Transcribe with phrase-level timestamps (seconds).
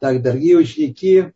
[0.00, 1.26] Так, дорогие ученики,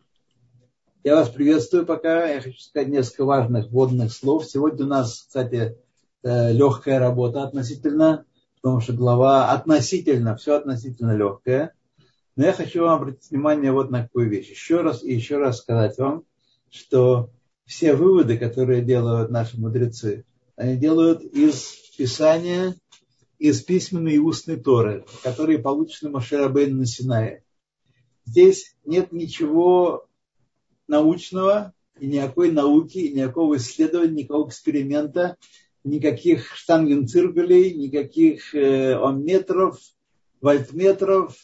[1.03, 2.26] я вас приветствую пока.
[2.30, 4.46] Я хочу сказать несколько важных вводных слов.
[4.46, 5.76] Сегодня у нас, кстати,
[6.22, 8.24] э, легкая работа относительно,
[8.62, 11.74] потому что глава относительно, все относительно легкое.
[12.37, 14.48] Но я хочу вам обратить внимание вот на какую вещь.
[14.48, 16.25] Еще раз и еще раз сказать вам,
[16.71, 17.29] что
[17.67, 20.25] все выводы, которые делают наши мудрецы,
[20.57, 22.75] они делают из Писания,
[23.39, 27.43] из письменной и устной Торы, которые получены Маширабейн на Синае.
[28.27, 30.07] Здесь нет ничего
[30.86, 35.36] научного, и никакой науки, и никакого исследования, никакого эксперимента,
[35.84, 39.78] никаких штангенциркулей, никаких э, омметров,
[40.40, 41.36] вольтметров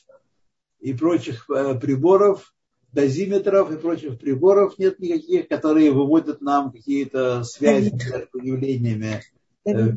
[0.80, 2.55] и прочих э, приборов,
[2.92, 9.22] дозиметров и прочих приборов нет никаких, которые выводят нам какие-то связи между явлениями
[9.64, 9.92] э,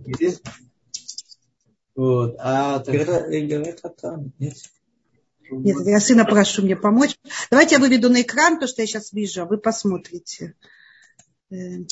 [1.95, 2.35] Вот.
[2.39, 2.83] А.
[4.39, 4.55] Нет,
[5.49, 7.17] я сына прошу мне помочь.
[7.49, 10.55] Давайте я выведу на экран то, что я сейчас вижу, а вы посмотрите.
[11.51, 11.85] Э,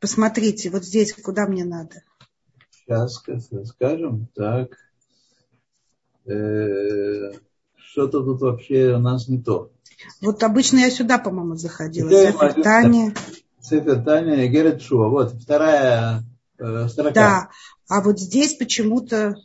[0.00, 2.02] посмотрите, вот здесь, куда мне надо.
[2.70, 3.22] Сейчас
[3.64, 4.28] скажем.
[4.34, 4.76] Так.
[6.26, 7.32] Э,
[7.76, 9.70] что-то тут вообще у нас не то.
[10.20, 12.08] Вот обычно я сюда, по-моему, заходила.
[12.08, 13.14] Цифр Таня.
[13.60, 15.08] Цифр Таня и Герет Шуа.
[15.08, 16.22] Вот вторая
[16.58, 17.12] э, строка.
[17.12, 17.48] Да,
[17.88, 19.36] а вот здесь почему-то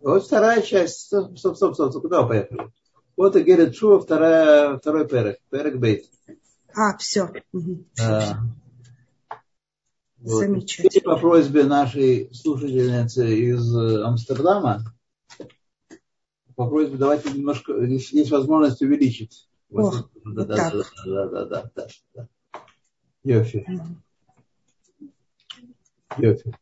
[0.00, 1.06] вот вторая часть.
[1.06, 2.02] Стоп, стоп, стоп, стоп.
[2.02, 2.72] Куда вы поехали?
[3.16, 5.38] Вот и Герет Шува, вторая, второй перек.
[5.50, 6.04] Перек Бейт.
[6.74, 7.30] А, все.
[8.00, 8.34] А,
[10.18, 10.40] вот.
[10.40, 10.98] Замечательно.
[10.98, 14.82] И по просьбе нашей слушательницы из э, Амстердама,
[16.56, 19.48] по просьбе давайте немножко, есть, есть возможность увеличить.
[19.70, 20.72] О, вот, да, вот да, так.
[21.04, 22.28] да, да, да, да, да.
[23.22, 23.66] Йофи.
[26.18, 26.54] Йофи.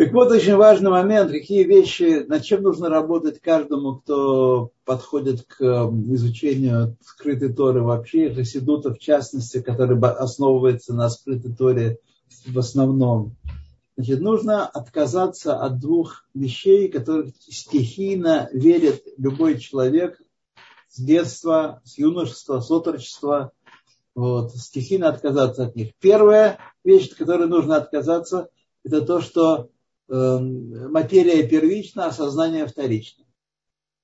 [0.00, 5.60] Так вот, очень важный момент, какие вещи, над чем нужно работать каждому, кто подходит к
[5.60, 11.98] изучению скрытой Торы вообще, Хасидута в частности, который основывается на скрытой Торе
[12.46, 13.36] в основном.
[13.98, 20.18] Значит, нужно отказаться от двух вещей, которые стихийно верит любой человек
[20.88, 23.52] с детства, с юношества, с отрочества.
[24.14, 25.90] Вот, стихийно отказаться от них.
[26.00, 28.48] Первая вещь, от которой нужно отказаться,
[28.82, 29.70] это то, что Эм,
[30.10, 33.24] материя первична, а сознание вторично.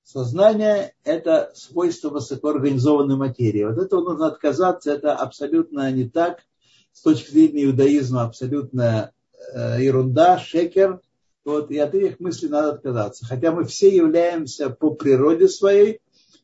[0.03, 3.65] Сознание– это свойство высокоорганизованной материи.
[3.65, 6.45] Вот этого нужно отказаться, это абсолютно не так.
[6.93, 9.11] С точки зрения иудаизма абсолютно
[9.53, 11.01] э, ерунда, шекер.
[11.43, 13.25] Вот, и от этих мыслей надо отказаться.
[13.25, 15.99] Хотя мы все являемся по природе своей,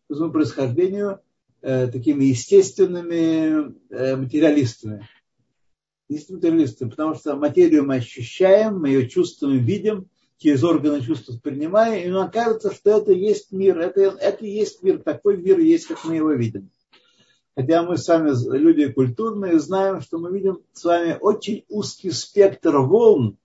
[0.09, 1.21] по своему происхождению,
[1.61, 5.07] э, такими естественными э, материалистами
[6.09, 12.07] есть материалисты, потому что материю мы ощущаем, мы ее чувствуем, видим, через органы чувств принимаем,
[12.07, 16.03] и нам кажется, что это есть мир, это, это есть мир, такой мир есть, как
[16.03, 16.69] мы его видим.
[17.55, 23.37] Хотя мы сами люди культурные, знаем, что мы видим с вами очень узкий спектр волн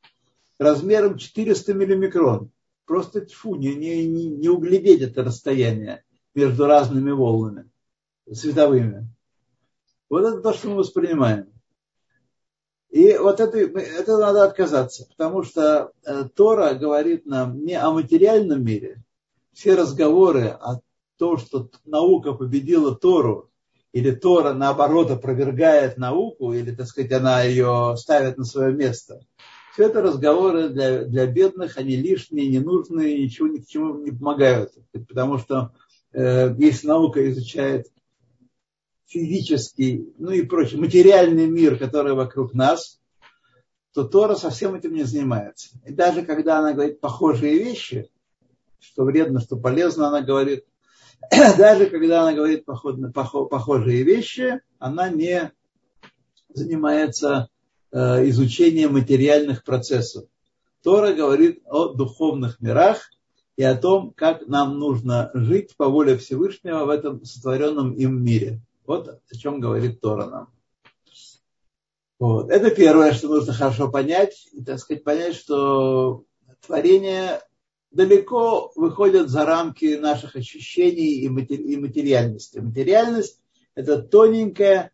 [0.58, 2.50] размером 400 миллимикрон.
[2.86, 6.04] Просто тьфу, не, не, не углядеть это расстояние
[6.34, 7.70] между разными волнами
[8.32, 9.08] световыми.
[10.08, 11.52] Вот это то, что мы воспринимаем.
[12.90, 18.64] И вот это, это надо отказаться, потому что э, Тора говорит нам не о материальном
[18.64, 19.02] мире.
[19.52, 20.80] Все разговоры о
[21.18, 23.50] том, что наука победила Тору,
[23.92, 29.20] или Тора, наоборот, опровергает науку, или, так сказать, она ее ставит на свое место.
[29.72, 34.72] Все это разговоры для, для бедных, они лишние, ненужные, ничего ни к чему не помогают.
[34.92, 35.72] Потому что
[36.12, 37.86] э, если наука изучает
[39.08, 43.00] физический, ну и прочее, материальный мир, который вокруг нас,
[43.94, 45.70] то Тора совсем этим не занимается.
[45.84, 48.10] И даже когда она говорит похожие вещи,
[48.78, 50.64] что вредно, что полезно, она говорит,
[51.58, 55.52] даже когда она говорит похожие вещи, она не
[56.52, 57.48] занимается
[57.90, 60.26] э, изучением материальных процессов.
[60.82, 63.10] Тора говорит о духовных мирах
[63.56, 68.60] и о том, как нам нужно жить по воле Всевышнего в этом сотворенном им мире.
[68.88, 70.48] Вот о чем говорит Тора нам.
[72.18, 72.50] Вот.
[72.50, 74.48] Это первое, что нужно хорошо понять.
[74.52, 76.24] И, так сказать, понять, что
[76.66, 77.42] творение
[77.90, 82.60] далеко выходит за рамки наших ощущений и материальности.
[82.60, 83.42] Материальность–
[83.74, 84.90] это тоненькая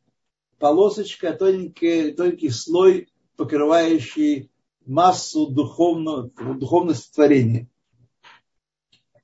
[0.59, 4.51] полосочка, тоненький, тоненький слой, покрывающий
[4.85, 7.69] массу духовного, духовности творения.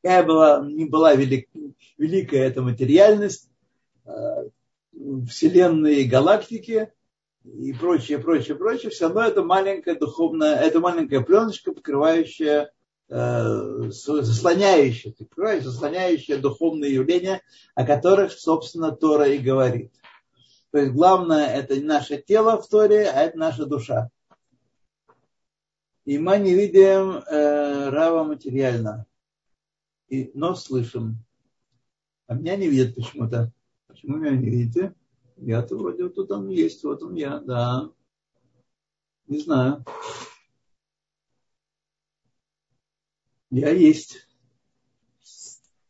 [0.00, 1.49] Какая была, не была велик,
[1.99, 3.50] великая эта материальность,
[5.29, 6.93] Вселенной и галактики
[7.44, 12.70] и прочее, прочее, прочее, все равно это маленькая духовная, это маленькая пленочка, покрывающая
[13.08, 17.41] э, заслоняющее, ты заслоняющее духовные явления,
[17.75, 19.93] о которых, собственно, Тора и говорит.
[20.70, 24.11] То есть главное это не наше тело в Торе, а это наша душа.
[26.05, 29.06] И мы не видим э, Рава материально,
[30.08, 31.25] и, но слышим.
[32.26, 33.53] А меня не видят почему-то.
[34.00, 34.94] Почему меня не видите?
[35.37, 37.91] Я-то вроде вот тут он есть, вот он я, да.
[39.26, 39.85] Не знаю.
[43.50, 44.26] Я есть.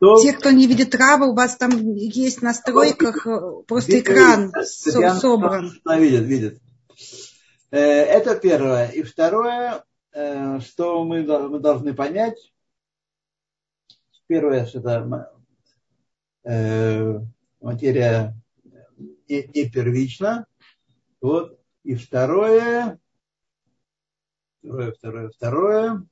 [0.01, 0.17] То...
[0.23, 4.53] Те, кто не видит Рава, у вас там есть в настройках э, просто видит, экран
[5.21, 5.71] собран.
[5.99, 6.61] Видит, видит.
[7.71, 8.89] Э, это первое.
[8.89, 12.53] И второе, э, что мы, мы должны понять.
[14.27, 15.33] Первое, что это
[17.61, 18.35] материя
[19.29, 20.47] не, не первична.
[21.21, 21.59] Вот.
[21.83, 22.99] И второе,
[24.61, 26.07] второе, второе, второе.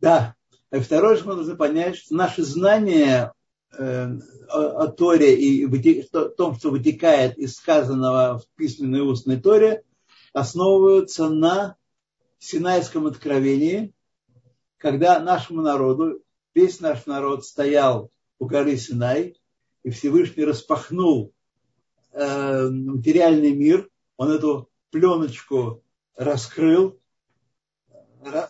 [0.00, 0.34] Да,
[0.70, 3.32] второе, что должны понять, что наши знания
[3.72, 4.08] э,
[4.48, 5.66] о Торе и
[6.12, 9.82] о том, что вытекает из сказанного в письменной и устной Торе,
[10.32, 11.76] основываются на
[12.38, 13.92] Синайском откровении,
[14.78, 16.22] когда нашему народу,
[16.54, 19.36] весь наш народ стоял у горы Синай,
[19.82, 21.32] и Всевышний распахнул
[22.12, 25.82] э, материальный мир, он эту пленочку
[26.16, 26.98] раскрыл,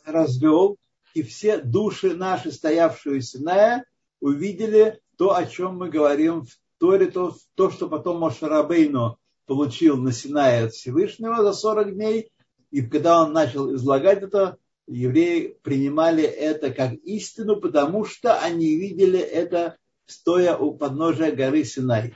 [0.04, 0.76] развел,
[1.14, 3.84] и все души наши, стоявшие у Синая,
[4.20, 10.12] увидели то, о чем мы говорим в Торе, то, то что потом Мошарабейну получил на
[10.12, 12.30] Синае от Всевышнего за 40 дней,
[12.70, 14.58] и когда он начал излагать это,
[14.88, 19.76] евреи принимали это как истину, потому что они видели это,
[20.06, 22.14] стоя у подножия горы Синай.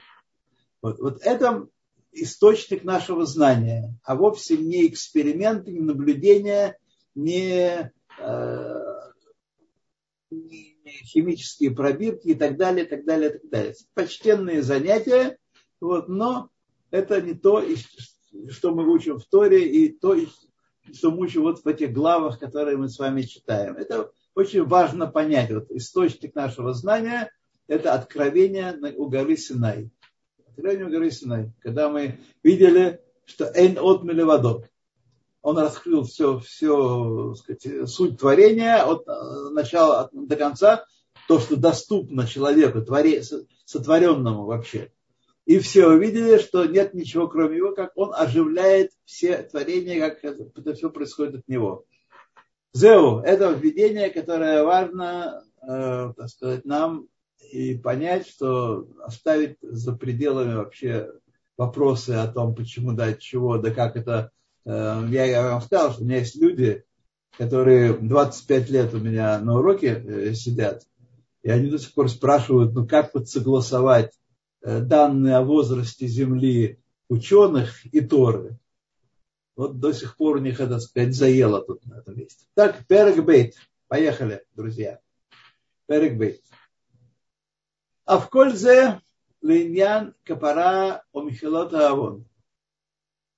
[0.81, 1.69] Вот, вот это
[2.13, 6.77] источник нашего знания, а вовсе не эксперименты, не наблюдения,
[7.15, 8.81] не, э,
[10.31, 13.75] не химические пробирки и так далее, так далее, так далее.
[13.95, 15.39] Почтенные занятия,
[15.81, 16.51] вот, но
[16.91, 17.63] это не то,
[18.51, 20.17] что мы учим в Торе, и то,
[20.93, 23.77] что мы учим вот в этих главах, которые мы с вами читаем.
[23.77, 25.51] Это очень важно понять.
[25.53, 27.31] Вот источник нашего знания–
[27.67, 29.91] это откровение у горы Синай.
[30.49, 31.53] Откровение у горы Синай.
[31.61, 34.69] Когда мы видели, что «эн от мелевадот».
[35.43, 40.85] Он раскрыл все, все сказать, суть творения от э, начала до конца,
[41.27, 43.23] то, что доступно человеку, творе,
[43.65, 44.93] сотворенному вообще.
[45.45, 50.75] И все увидели, что нет ничего, кроме его, как он оживляет все творения, как это
[50.75, 51.85] все происходит от него.
[52.75, 57.09] Зеу– это введение, которое важно, э, так сказать, нам
[57.51, 61.11] и понять, что оставить за пределами вообще
[61.59, 64.31] вопросы о том, почему, да, чего, да как это.
[64.65, 66.85] Э, я вам сказал, что у меня есть люди,
[67.37, 70.85] которые 25 лет у меня на уроке э, сидят,
[71.43, 74.13] и они до сих пор спрашивают, ну как вот согласовать
[74.63, 76.79] данные о возрасте Земли
[77.09, 78.59] ученых и Торы.
[79.55, 82.47] Вот до сих пор у них, это сказать, заело тут на этом месте.
[82.55, 83.55] Так, Перекбейт.
[83.89, 84.99] Поехали, друзья.
[85.87, 86.43] Перекбейт.
[88.05, 89.01] А в кользе
[89.43, 92.25] линьян капара о Михилота Авон.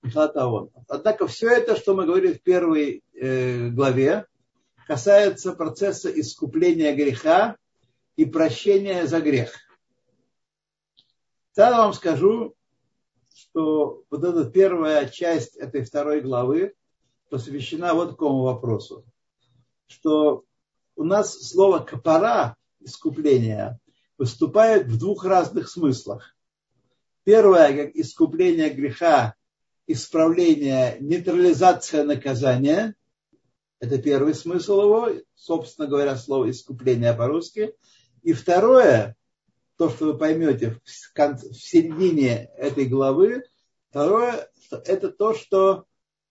[0.02, 0.70] Михилота Авон.
[0.86, 4.26] Однако все это, что мы говорили в первой э, главе,
[4.86, 7.56] касается процесса искупления греха
[8.16, 9.50] и прощения за грех.
[11.54, 12.54] Тогда вам скажу,
[13.32, 16.74] что вот эта первая часть этой второй главы
[17.30, 19.04] посвящена вот такому вопросу,
[19.86, 20.44] что
[20.96, 23.78] у нас слово «капара» искупление
[24.18, 26.36] выступает в двух разных смыслах.
[27.22, 29.34] Первое, как искупление греха,
[29.86, 32.96] исправление, нейтрализация наказания.
[33.78, 37.74] Это первый смысл его, собственно говоря, слово искупление по-русски.
[38.22, 39.16] И второе,
[39.76, 43.42] то, что вы поймете в, конце, в середине этой главы.
[43.90, 45.84] Второе, это то, что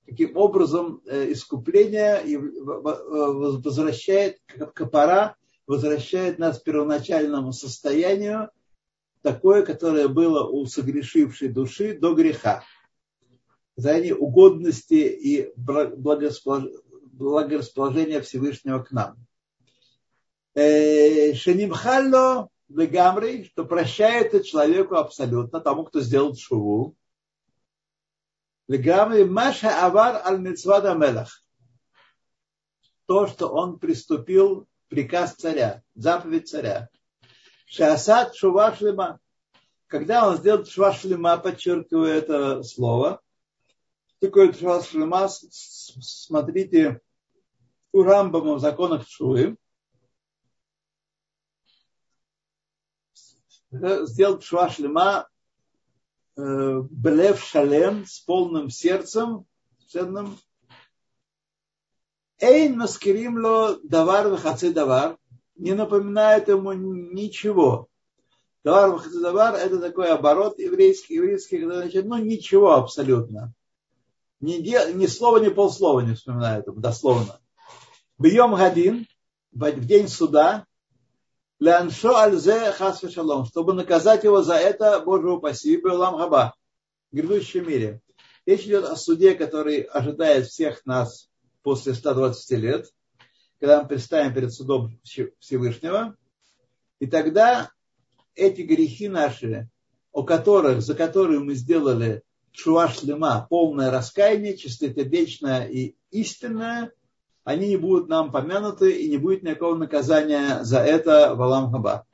[0.06, 2.24] таким образом э, искупление
[2.62, 4.40] возвращает,
[4.74, 5.36] капара
[5.66, 8.50] возвращает нас к первоначальному состоянию,
[9.22, 12.64] такое, которое было у согрешившей души до греха.
[13.76, 19.18] Состояние угодности и благорасположения Всевышнего к нам.
[20.54, 26.96] Э, Шенимхалло Легамри, что прощает человеку абсолютно, тому, кто сделал шуву.
[28.68, 31.42] Легамри Маша Авар аль Мицвада Мелах.
[33.06, 36.90] То, что он приступил, приказ царя, заповедь царя.
[37.66, 39.20] Шасад Шува Шлема.
[39.88, 43.22] Когда он сделал Шува Шлема, подчеркиваю это слово,
[44.20, 47.02] такое Тшуват Шлема, смотрите
[47.92, 49.58] у Рамбама в законах Чувы.
[53.74, 55.28] Сделал Тшува Шлема
[56.38, 59.46] э, Блев Шалем с полным сердцем,
[59.90, 60.38] ценным.
[62.40, 65.18] Эйн маскирим ло давар вахаци давар.
[65.56, 67.88] Не напоминает ему ничего.
[68.64, 73.54] Давар вахаци давар это такой оборот еврейский, еврейский, когда значит, ну ничего абсолютно
[74.44, 77.40] ни, де, ни слова, ни полслова не вспоминает ему, дословно.
[78.20, 79.08] Бьем гадин,
[79.54, 80.66] в день суда,
[81.64, 86.56] ляншо альзе хас шалом, чтобы наказать его за это, Боже упаси, Белам Хаба,
[87.10, 88.02] в грядущем мире.
[88.46, 91.30] Речь идет о суде, который ожидает всех нас
[91.62, 92.88] после 120 лет,
[93.62, 95.00] когда мы предстанем перед судом
[95.40, 96.18] Всевышнего.
[97.00, 97.72] И тогда
[98.36, 99.70] эти грехи наши,
[100.12, 106.92] о которых, за которые мы сделали Шуаш Лема, полное раскаяние, чистотебечное и истинное,
[107.44, 112.06] они не будут нам помянуты и не будет никакого наказания за это в Алам Хаба.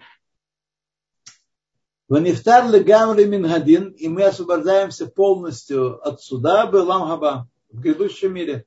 [2.08, 8.66] Ванифтар легамри мингадин, и мы освобождаемся полностью от суда в Алам Хаба, в грядущем мире.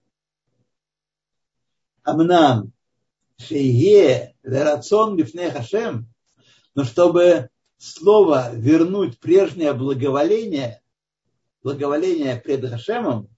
[2.04, 2.72] Амнам,
[3.36, 6.08] шее, верацон бифне хашем,
[6.74, 10.80] но чтобы слово вернуть прежнее благоволение–
[11.62, 13.28] благоволение пред Хашемом,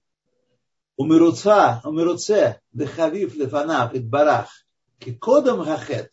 [0.97, 4.49] умируца, умируце, дехавив лефана, пред барах,
[5.19, 6.11] кодом хахет,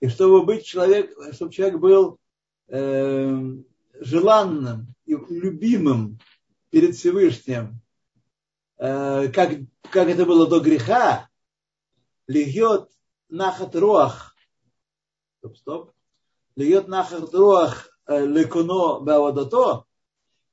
[0.00, 2.18] и чтобы быть человек, чтобы человек был
[2.68, 3.40] э,
[4.00, 6.18] желанным и любимым
[6.70, 7.80] перед Всевышним,
[8.78, 9.58] э, как,
[9.90, 11.28] как это было до греха,
[12.28, 12.88] льет
[13.28, 14.36] нахат руах,
[15.38, 15.92] стоп, стоп,
[16.54, 19.84] льет нахат руах э, лекуно бавадото,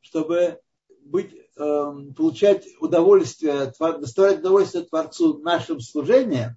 [0.02, 0.60] чтобы
[1.02, 6.56] быть, получать удовольствие, доставлять удовольствие Творцу нашим служением,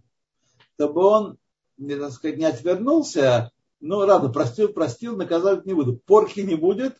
[0.75, 1.39] чтобы он,
[1.77, 6.01] не, так сказать, не отвернулся, ну, ладно, простил, простил, наказать не буду.
[6.05, 6.97] Порки не будет,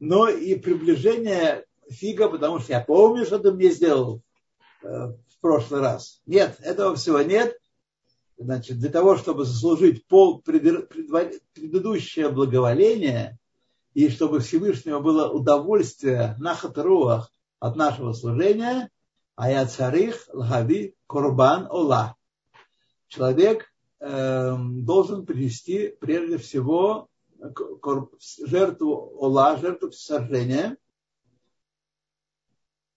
[0.00, 4.22] но и приближение фига, потому что я помню, что ты мне сделал
[4.82, 6.20] э, в прошлый раз.
[6.26, 7.56] Нет, этого всего нет.
[8.38, 13.38] Значит, для того, чтобы заслужить пол, предыдущее благоволение,
[13.94, 18.90] и чтобы Всевышнего было удовольствие на хатруах от нашего служения,
[19.34, 22.16] а я царих лхави корбан ола.
[23.08, 27.08] Человек э, должен принести прежде всего
[28.44, 30.76] жертву ола, жертву сожжения.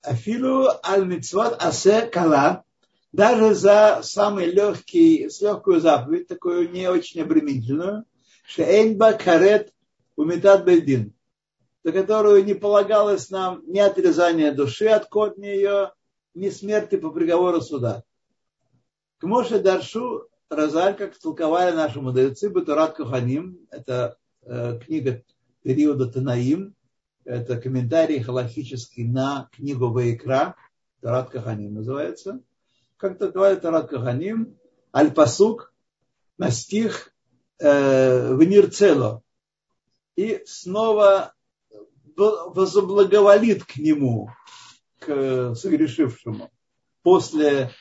[0.01, 2.63] Афилу аль мицват асе кала,
[3.11, 8.05] даже за самый легкий, с легкую заповедь, такую не очень обременительную,
[8.45, 9.73] шеэньба карет
[10.15, 11.13] Умитат Бейдин,
[11.89, 15.91] за которую не полагалось нам ни отрезание души от корня ее,
[16.35, 18.03] ни смерти по приговору суда.
[19.17, 25.23] К Моше Даршу Разаль, как толковали наши мудрецы, Батурат Куханим, это э, книга
[25.63, 26.75] периода Танаим,
[27.25, 30.55] это комментарий халахический на книгу Ваикра,
[31.01, 32.39] Тарат Каханим называется.
[32.97, 34.57] Как толковали Тарат Каханим,
[34.95, 35.73] Аль-Пасук
[36.37, 37.13] на стих
[37.57, 39.23] э, Венирцело,
[40.15, 41.33] и снова
[42.19, 44.29] возоблаговолит к нему,
[44.99, 46.51] к согрешившему,
[47.01, 47.71] после,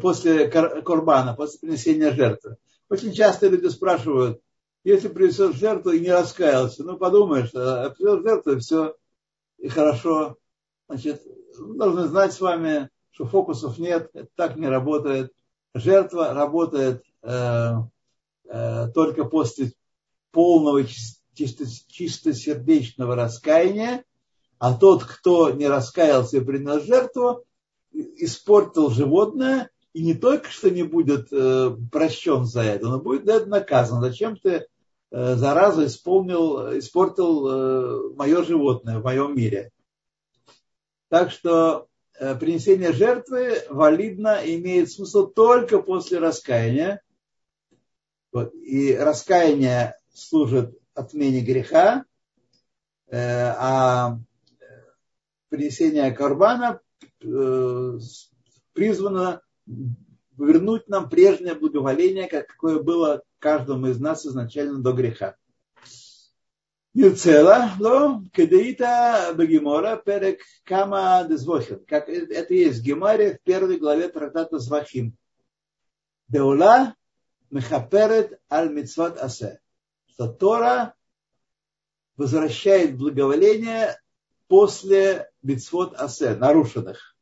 [0.00, 2.56] после Корбана, после принесения жертвы.
[2.88, 4.40] Очень часто люди спрашивают,
[4.84, 8.94] если принесешь жертву и не раскаялся, ну подумаешь, а принес жертву и все,
[9.58, 10.36] и хорошо.
[10.88, 11.22] Значит,
[11.58, 15.32] должны знать с вами, что фокусов нет, это так не работает.
[15.72, 17.72] Жертва работает э,
[18.44, 19.72] э, только после
[20.30, 20.84] полного
[21.34, 24.04] чисто, чистосердечного раскаяния,
[24.58, 27.44] а тот, кто не раскаялся и принес жертву,
[27.92, 33.46] испортил животное, и не только что не будет э, прощен за это, но будет это
[33.46, 34.00] наказан.
[34.00, 34.66] Зачем ты
[35.10, 39.70] э, заразу исполнил, испортил э, мое животное в моем мире?
[41.08, 41.86] Так что
[42.18, 47.00] э, принесение жертвы валидно имеет смысл только после раскаяния.
[48.32, 48.52] Вот.
[48.54, 52.04] И раскаяние служит отмене греха,
[53.08, 54.18] э, а
[55.48, 56.80] принесение карбана
[57.22, 57.98] э,
[58.72, 59.42] призвано
[60.36, 65.36] вернуть нам прежнее благоволение, какое было каждому из нас изначально до греха.
[66.92, 71.84] Нирцела, но кедеита бегемора перек кама дезвохин.
[71.86, 75.16] Как это есть в Гемаре в первой главе трактата Звахим.
[76.28, 76.94] Деула
[77.50, 79.60] мехаперет аль мицват асе
[80.14, 80.94] что Тора
[82.16, 84.00] возвращает благоволение
[84.46, 87.16] после бицвот асе, нарушенных.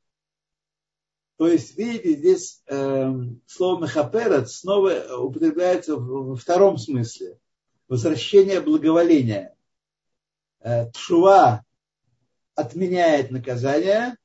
[1.39, 3.11] То есть, видите, здесь э,
[3.47, 7.39] слово мехаперет снова употребляется во втором смысле.
[7.89, 9.57] Возвращение благоволения.
[10.61, 11.65] Э, тшува
[12.55, 14.17] отменяет наказание,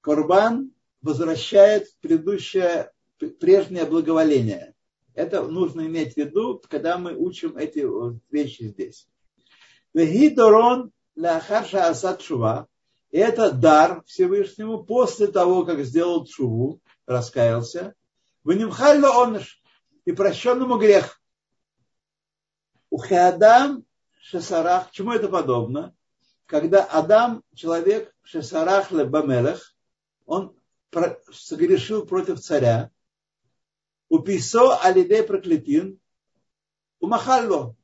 [0.00, 0.72] Корбан
[1.02, 2.92] возвращает предыдущее,
[3.40, 4.74] прежнее благоволение.
[5.18, 7.84] Это нужно иметь в виду, когда мы учим эти
[8.32, 9.08] вещи здесь.
[9.92, 12.68] Вегидорон ляхарша асад шува.
[13.10, 17.96] Это дар Всевышнему после того, как сделал чуву, раскаялся.
[18.44, 19.60] Ванимхалло оныш
[20.04, 21.20] и прощенному грех.
[22.88, 23.84] У Хеадам
[24.20, 25.96] Шесарах, чему это подобно?
[26.46, 29.74] Когда Адам, человек Шесарах Лебамелех,
[30.26, 30.54] он
[31.32, 32.92] согрешил против царя,
[34.08, 36.00] Уписо алидей проклятин,
[37.00, 37.76] умахалло.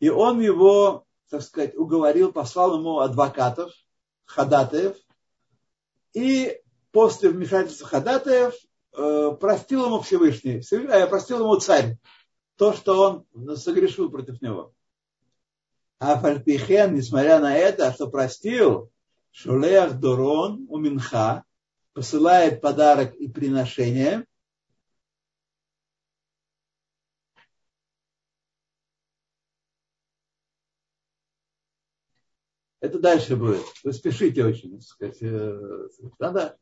[0.00, 3.72] И он его, так сказать, уговорил, послал ему адвокатов,
[4.24, 4.96] ходатаев,
[6.14, 8.54] и после вмешательства ходатаев
[8.96, 11.96] э, простил ему Всевышний, э, простил ему царь
[12.56, 14.72] то, что он согрешил против него.
[16.00, 18.90] А Фальпихен, несмотря на это, что простил,
[19.30, 21.44] Шулех Дорон у Минха
[21.92, 24.24] посылает подарок и приношение–
[32.88, 33.60] Это дальше будет.
[33.84, 34.80] Вы спешите очень.
[34.80, 35.18] Сказать.
[35.20, 36.56] Э, надо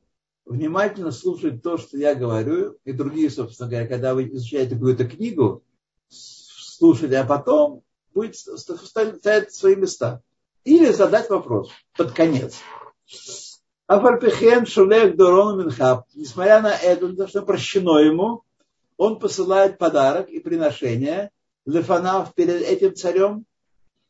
[0.44, 5.62] внимательно слушать то, что я говорю, и другие, собственно говоря, когда вы изучаете какую-то книгу,
[6.08, 10.20] слушать, а потом будет ставить свои места.
[10.64, 12.56] Или задать вопрос под конец.
[13.86, 16.06] Афальпихен шулех дорон минхаб.
[16.12, 18.42] Несмотря на это, то, что прощено ему,
[18.96, 21.30] он посылает подарок и приношение
[21.66, 23.46] Лефанав перед этим царем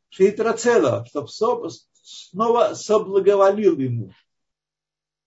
[0.09, 1.29] Шиитрацела, чтобы
[2.07, 4.13] снова соблаговолил ему.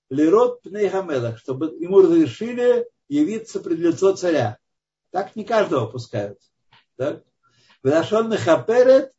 [0.10, 4.58] Лерот Пнейхамелах, чтобы ему разрешили явиться пред лицо царя.
[5.12, 6.39] Так не каждого пускают.
[6.96, 7.26] Так?
[7.84, 9.12] Лашон Мехаперет,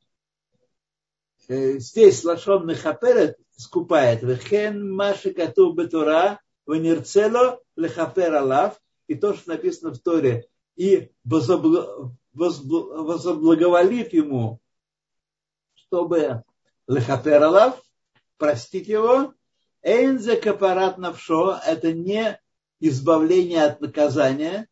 [1.49, 4.23] э, здесь Лашон Мехаперет скупает.
[4.23, 14.15] Вехен Маши Кату Бетура, Венерцело Лехапер Алав, и то, что написано в Торе, и возоблаговолит
[14.15, 14.61] ему,
[15.75, 16.43] чтобы
[16.91, 17.81] лехапералав,
[18.37, 19.33] простить его,
[19.83, 22.41] эйнзе капарат навшо, это не
[22.81, 24.69] избавление от наказания,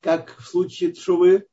[0.00, 1.46] как в случае тшувы,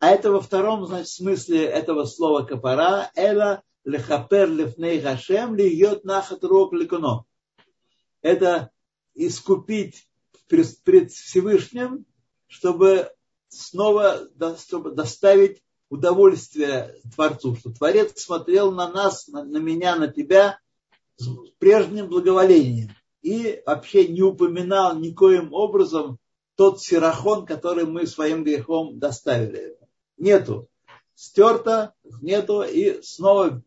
[0.00, 6.42] а это во втором значит, смысле этого слова капара, эла лехапер лефней гашем льет нахат
[6.42, 7.24] рок ликуно.
[8.22, 8.70] Это
[9.14, 10.08] искупить
[10.48, 12.06] пред Всевышним,
[12.48, 13.12] чтобы
[13.48, 20.58] снова чтобы доставить удовольствие Творцу, что Творец смотрел на нас, на, на меня, на тебя
[21.16, 22.90] с прежним благоволением
[23.22, 26.18] и вообще не упоминал никоим образом
[26.56, 29.76] тот сирохон, который мы своим грехом доставили.
[30.16, 30.68] Нету.
[31.14, 33.62] Стерто, нету, и снова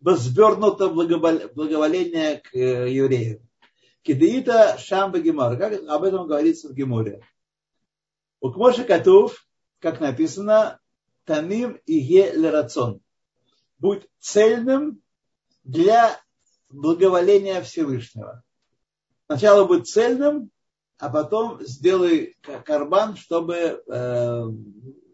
[0.00, 3.40] возвернуто благоволение к э, евреям.
[4.02, 5.56] Кидеита Шамба Гемор.
[5.58, 7.22] Как об этом говорится в Геморе.
[8.40, 9.44] У Кмоши Катув,
[9.80, 10.78] как написано,
[11.26, 12.00] тамим и
[12.32, 13.00] лерацон.
[13.78, 15.02] Будь цельным
[15.64, 16.18] для
[16.70, 18.42] благоволения Всевышнего.
[19.26, 20.50] Сначала будь цельным,
[20.98, 24.44] а потом сделай карбан, чтобы э,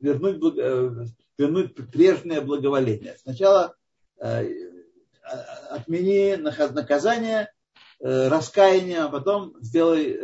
[0.00, 1.06] вернуть, э,
[1.38, 3.16] вернуть прежнее благоволение.
[3.18, 3.74] Сначала
[4.20, 4.46] э,
[5.70, 7.50] отмени наказание,
[8.00, 10.18] раскаяние, а потом сделай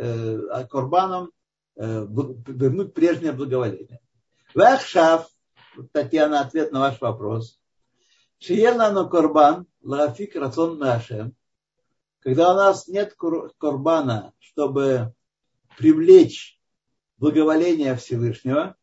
[0.67, 1.31] корбаном,
[1.75, 4.01] вернуть прежнее благоволение.
[4.53, 5.29] Вахшав
[5.91, 7.59] Татьяна, ответ на ваш вопрос.
[8.39, 11.35] Шиелану корбан, лафик рацион нашем.
[12.19, 15.13] Когда у нас нет корбана, чтобы
[15.77, 16.59] привлечь
[17.17, 18.75] благоволение Всевышнего,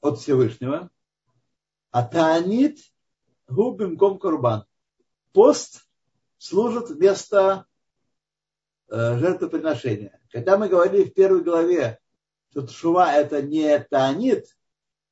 [0.00, 0.90] от Всевышнего,
[1.90, 2.78] а таанит
[3.48, 4.64] губим ком корбан.
[5.32, 5.86] Пост
[6.38, 7.66] служит вместо
[8.88, 10.20] э, жертвоприношения.
[10.30, 11.98] Когда мы говорили в первой главе,
[12.50, 14.56] что шува это не таанит,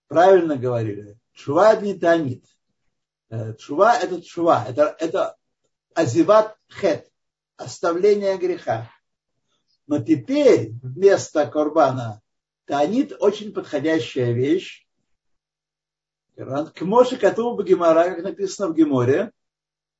[0.08, 1.18] правильно говорили.
[1.32, 2.44] Чува не танит.
[3.30, 4.64] Э, чува это чува.
[4.68, 5.36] Это, это
[5.94, 7.10] азиват хет.
[7.56, 8.90] Оставление греха.
[9.86, 12.20] Но теперь вместо корбана
[12.64, 14.86] танит очень подходящая вещь.
[16.36, 19.30] К Моше Кату Гемора, как написано в Геморе,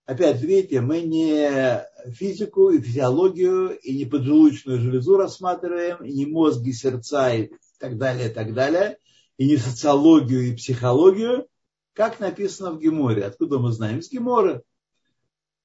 [0.05, 6.73] опять видите, мы не физику и физиологию, и не поджелудочную железу рассматриваем, и не мозги,
[6.73, 8.99] сердца и так далее, и так далее
[9.37, 11.49] и не социологию и психологию,
[11.93, 13.25] как написано в Геморе.
[13.25, 13.99] Откуда мы знаем?
[13.99, 14.63] Из Гемора.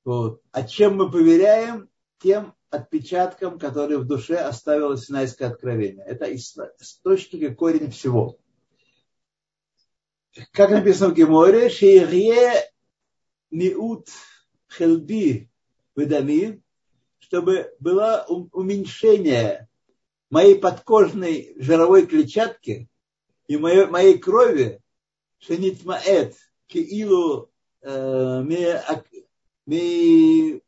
[0.05, 0.41] Вот.
[0.51, 1.89] А чем мы поверяем?
[2.19, 6.03] Тем отпечатком, который в душе оставило Синайское откровение.
[6.05, 8.38] Это источник и корень всего.
[10.51, 12.69] Как написано в Геморе, Шейрье
[13.49, 14.10] Миут
[14.69, 15.49] Хелби
[15.95, 16.62] Выдами,
[17.19, 19.67] чтобы было уменьшение
[20.29, 22.88] моей подкожной жировой клетчатки
[23.49, 24.79] и моей, моей крови,
[25.39, 26.35] шенитмаэт,
[26.67, 27.49] киилу
[27.81, 28.43] э,
[29.65, 30.62] ми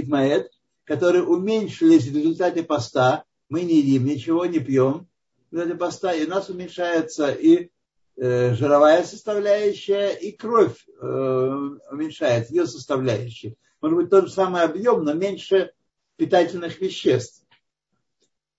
[0.00, 0.50] Итмаэт,
[0.84, 3.24] которые уменьшились в результате поста.
[3.48, 5.08] Мы не едим ничего, не пьем
[5.50, 7.70] в результате поста, и у нас уменьшается и
[8.16, 11.04] э, жировая составляющая, и кровь э,
[11.90, 13.56] уменьшается, ее составляющая.
[13.80, 15.72] Может быть, тот же самый объем, но меньше
[16.16, 17.43] питательных веществ.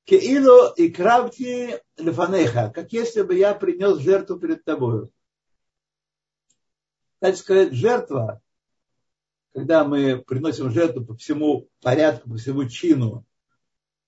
[0.06, 5.10] Кеило и кравти лефанеха, как если бы я принес жертву перед тобой.
[7.20, 8.42] Так сказать, жертва
[9.56, 13.26] когда мы приносим жертву по всему порядку, по всему чину,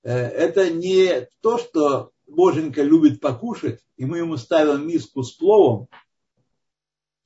[0.03, 5.87] э, это не то, что Боженька любит покушать, и мы ему ставим миску с пловом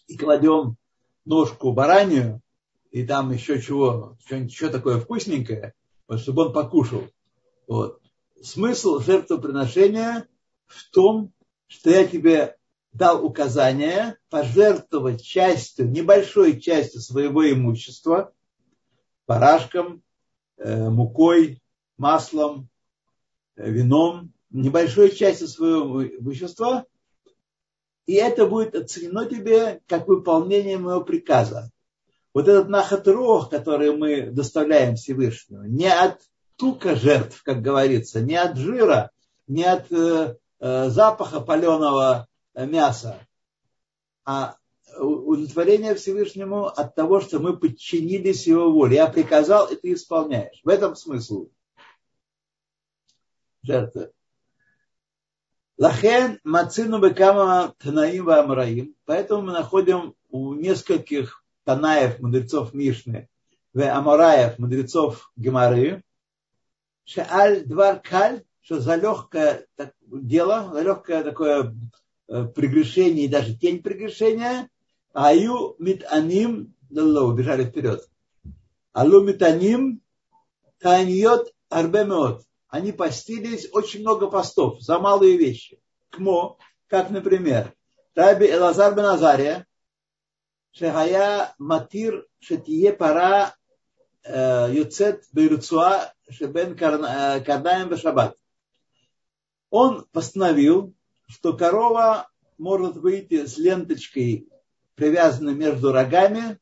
[0.06, 0.78] и кладем
[1.26, 2.42] ножку баранию,
[2.92, 5.74] и там еще чего, еще такое вкусненькое,
[6.18, 7.08] чтобы он покушал.
[7.66, 8.01] Вот.
[8.42, 10.28] Смысл жертвоприношения
[10.66, 11.32] в том,
[11.68, 12.58] что я тебе
[12.92, 18.34] дал указание пожертвовать частью, небольшой частью своего имущества,
[19.28, 20.02] барашком,
[20.58, 21.62] э, мукой,
[21.98, 22.68] маслом,
[23.58, 26.86] э, вином, небольшой частью своего имущества,
[28.08, 31.72] и это будет оценено тебе как выполнение моего приказа.
[32.34, 36.20] Вот этот нахатрох, который мы доставляем Всевышнему, не от
[36.62, 39.10] тука жертв, как говорится, не от жира,
[39.48, 43.18] не от э, э запаха паленого мяса,
[44.24, 44.58] а
[44.96, 48.98] удовлетворение Всевышнему от того, что мы подчинились его воле.
[48.98, 50.62] Я приказал, и ты исполняешь.
[50.64, 51.50] В этом смысл
[53.64, 54.12] жертвы.
[55.80, 58.96] Лахен мацину бекама танаим амраим.
[59.06, 63.30] Поэтому мы находим у нескольких танаев, мудрецов Мишны,
[63.74, 66.04] амараев, мудрецов Гемары,
[67.12, 69.68] шеаль двар каль, что за легкое
[70.10, 71.76] дело, за легкое такое
[72.34, 74.70] Э, прегрешение и даже тень прегрешения,
[75.14, 78.08] аю митаним, убежали вперед.
[78.94, 80.02] Алу митаним
[80.80, 82.46] таньот арбемеот.
[82.70, 85.82] Они постились очень много постов за малые вещи.
[86.10, 87.74] Кмо, как, например,
[88.16, 89.68] Раби Элазар бен Азария,
[90.72, 93.54] Шехая Матир Шетие Пара
[94.24, 98.38] Юцет Бейруцуа Шебен э, Кардаем Бешабат.
[99.70, 100.94] Он постановил,
[101.28, 104.50] что корова может выйти с ленточкой,
[104.96, 106.60] привязанной между рогами,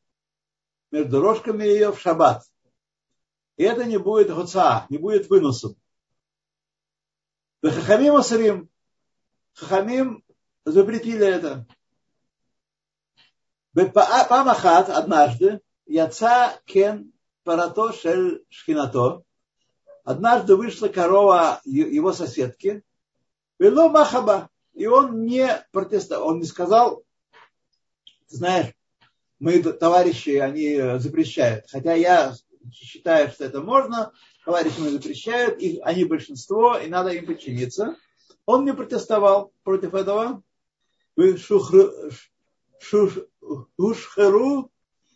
[0.90, 2.44] между рожками ее в шаббат.
[3.56, 5.76] И это не будет гоца, не будет выносом.
[7.62, 8.70] Хахамим Асарим.
[9.52, 10.24] Хахамим
[10.64, 11.66] запретили это.
[13.74, 17.12] Памахат однажды яца кен
[17.50, 19.24] парато шель шхинато.
[20.04, 22.84] Однажды вышла корова его соседки.
[23.58, 24.48] Вело махаба.
[24.72, 27.02] И он не протестовал, он не сказал,
[28.28, 28.72] ты знаешь,
[29.40, 31.64] мы товарищи, они запрещают.
[31.68, 32.36] Хотя я
[32.72, 34.12] считаю, что это можно,
[34.44, 37.96] товарищи мы запрещают, их, они большинство, и надо им подчиниться.
[38.46, 40.40] Он не протестовал против этого.
[43.76, 44.70] Ушхеру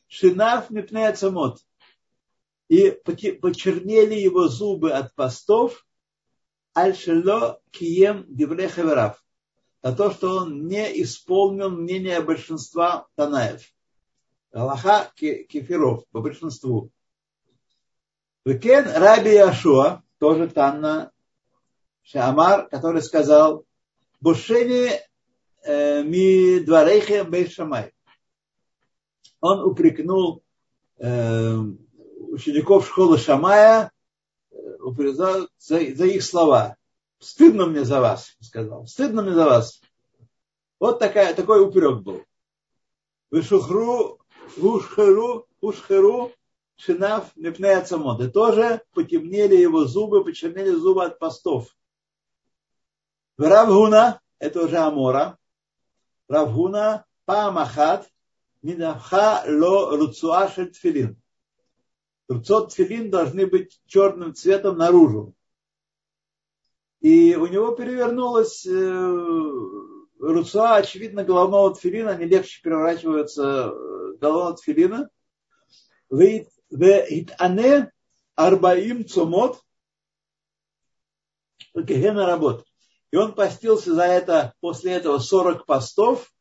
[0.09, 1.61] шинав мипнеяцамот.
[2.75, 5.87] И почернели его зубы от постов,
[6.77, 9.23] аль-шело кием дивлехеверав
[9.81, 13.63] за то, что он не исполнил мнение большинства Танаев.
[14.53, 16.91] Аллаха кефиров по большинству.
[18.45, 21.13] Векен Раби Яшуа, тоже Танна
[22.03, 23.67] Шамар, который сказал,
[24.21, 24.91] Бушени
[25.63, 27.93] э, ми дварейхе бейшамай.
[29.41, 30.43] Он упрекнул
[30.99, 31.57] э,
[32.35, 33.93] учеников школы Шамая
[34.51, 34.57] э,
[35.13, 36.77] за, за их слова.
[37.21, 38.87] Стыдно мне за вас, сказал.
[38.87, 39.81] Стыдно мне за вас.
[40.81, 42.23] Вот такая, такой упрек был.
[43.31, 44.19] Вышухру,
[44.57, 46.33] ушхеру, ушхеру,
[46.77, 48.21] шинав непнея цамот.
[48.21, 51.75] И тоже потемнели его зубы, почернели зубы от постов.
[53.39, 55.39] Равгуна, это уже Амора.
[56.29, 58.11] Равгуна, памахат,
[58.63, 61.17] минавха ло руцуа тфилин.
[62.29, 65.35] Руцот тфилин должны быть черным цветом наружу.
[67.01, 68.71] И у него перевернулась э,
[70.19, 75.11] руца, очевидно, головного тфилина, они легче переворачиваются э, головного тфилина.
[76.71, 77.93] Вейтане
[78.35, 79.61] арбаим цумот
[81.75, 82.65] Кегена работ.
[83.11, 86.33] И он постился за это, после этого 40 постов,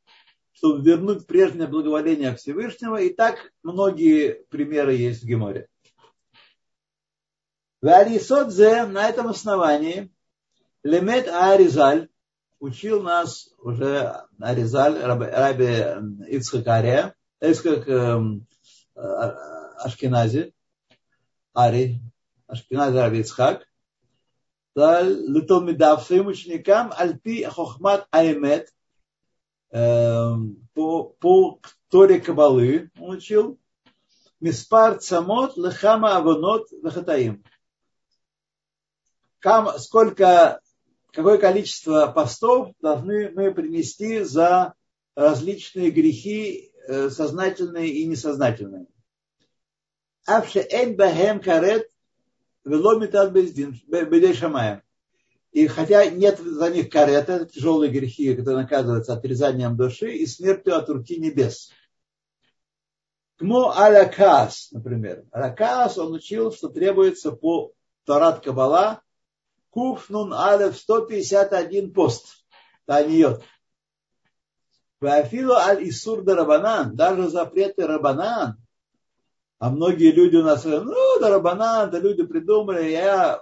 [0.54, 3.02] чтобы вернуть прежнее благоволение Всевышнего.
[3.02, 5.68] И так многие примеры есть в Геморе.
[7.84, 10.10] Варисодзе на этом основании
[10.84, 12.08] Лемет Аризаль
[12.62, 15.66] учил нас уже Аризаль, Раби
[16.30, 18.48] Ицхакария, Ицхак эм,
[18.96, 20.54] э, Ашкинази,
[21.54, 22.00] Ари,
[22.48, 23.68] Ашкинази Раби Ицхак,
[24.76, 28.74] Литомидав своим ученикам Альпи Хохмат Аймет
[29.72, 33.60] эм, по, Торе Кабалы он учил.
[34.40, 37.44] Миспар Цамот Лехама Аванот Лехатаим.
[39.78, 40.62] Сколько,
[41.12, 44.74] какое количество постов должны мы принести за
[45.16, 48.88] различные грехи, сознательные и несознательные.
[54.34, 54.82] Шамаем.
[55.52, 60.90] И хотя нет за них карета, тяжелые грехи, которые наказываются отрезанием души и смертью от
[60.90, 61.70] руки небес.
[63.38, 65.26] Кмо алякас, например.
[65.32, 67.74] Алякас он учил, что требуется по
[68.06, 69.02] Тарат Кабала
[69.74, 72.46] Куфнун Алев 151 пост.
[72.86, 73.44] Таниот.
[75.02, 78.56] Вафилу аль Исур Рабанан, даже запреты Рабанан,
[79.60, 83.42] а многие люди у нас говорят, ну, да Рабанан, да люди придумали, я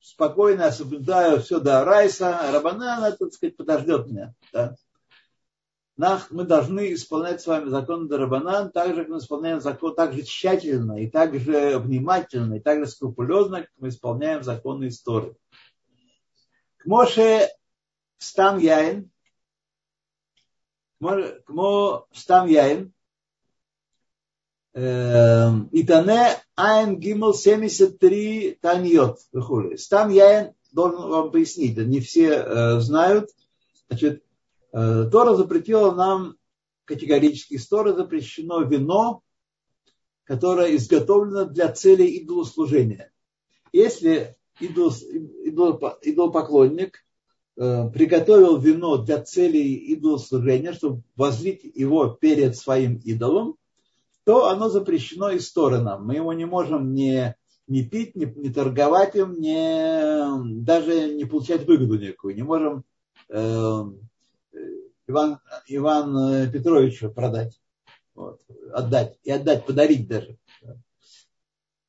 [0.00, 4.34] спокойно соблюдаю все до Райса, Рабанан, так сказать, подождет меня.
[4.52, 4.74] Да?
[5.97, 10.23] Мы должны исполнять с вами закон Дарабанан так же, как мы исполняем закон, так же
[10.23, 15.35] тщательно, и так же внимательно, и так же скрупулезно, как мы исполняем законы истории.
[16.77, 17.49] К Моше
[18.17, 19.09] Стам Яин,
[21.45, 22.89] כמו סתם יין,
[25.71, 29.77] Итане Айн Гимл 73 Таньот וכולי.
[29.77, 33.31] Стам Яин должен вам пояснить, не все э, знают.
[33.89, 34.24] Значит, э,
[34.76, 36.36] Тора запретила нам
[36.84, 39.22] категорически, Тора запрещено вино,
[40.24, 43.10] которое изготовлено для целей идолослужения.
[43.72, 44.92] Если идол,
[45.44, 47.04] идол, идолопоклонник
[47.56, 53.56] э, приготовил вино для целей идолослужения, чтобы возлить его перед своим идолом,
[54.24, 55.96] то оно запрещено из стороны.
[55.98, 57.34] Мы его не можем не,
[57.66, 62.34] не пить, не, не торговать им, не, даже не получать выгоду никакую.
[62.34, 62.84] Не можем
[63.30, 63.82] э,
[65.08, 65.38] Иван,
[65.68, 67.60] Иван Петровичу продать,
[68.14, 68.40] вот,
[68.72, 70.36] отдать, и отдать, подарить даже.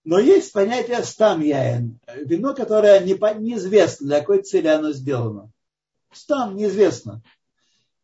[0.04, 5.52] Но есть понятие стам яин, вино, которое не, неизвестно, для какой цели оно сделано.
[6.14, 7.22] Стам неизвестно.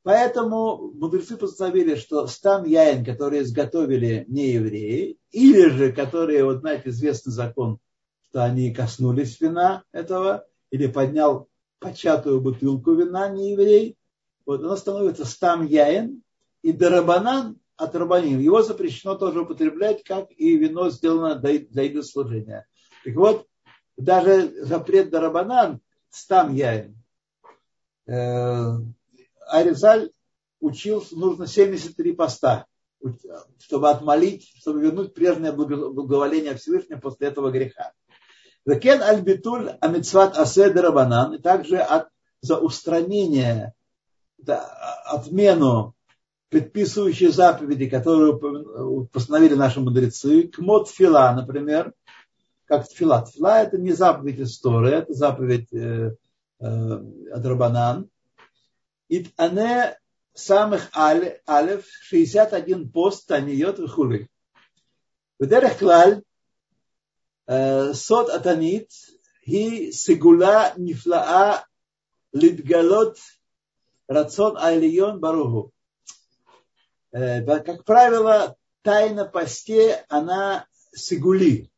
[0.01, 6.89] Поэтому мудрецы постановили, что стан яин, которые изготовили не евреи, или же которые, вот знаете,
[6.89, 7.79] известный закон,
[8.27, 11.47] что они коснулись вина этого, или поднял
[11.79, 13.95] початую бутылку вина не еврей,
[14.45, 16.23] вот оно становится стам яин,
[16.61, 18.39] и дарабанан от рабаним.
[18.39, 22.67] Его запрещено тоже употреблять, как и вино сделано для идослужения.
[23.03, 23.47] Так вот,
[23.97, 25.79] даже запрет дарабанан,
[26.09, 26.95] стам яин,
[28.07, 28.71] э,
[29.47, 30.11] Аризаль
[30.59, 32.65] учил, нужно 73 поста,
[33.59, 37.91] чтобы отмолить, чтобы вернуть прежнее благоволение Всевышнего после этого греха.
[38.65, 42.07] Закен аль-битуль амитсват асед рабанан, и также от,
[42.41, 43.73] за устранение,
[44.49, 45.95] отмену
[46.49, 48.37] предписывающие заповеди, которые
[49.11, 51.93] постановили наши мудрецы, к мод фила, например,
[52.65, 53.23] как тфила.
[53.23, 56.15] Тфила– это не заповедь истории, это заповедь э,
[56.59, 56.65] э,
[57.31, 58.09] от Рабанан.
[59.09, 59.97] И ане
[60.33, 64.27] самых алев 61 пост таниот в
[65.39, 66.23] Ведерах клаль
[67.47, 68.89] э, сот атанит
[69.45, 71.65] и сигула нифлаа
[72.31, 73.17] литгалот
[74.13, 75.71] рацион айлион баругу.
[77.11, 81.69] Э, как правило, тайна посте, она сигули.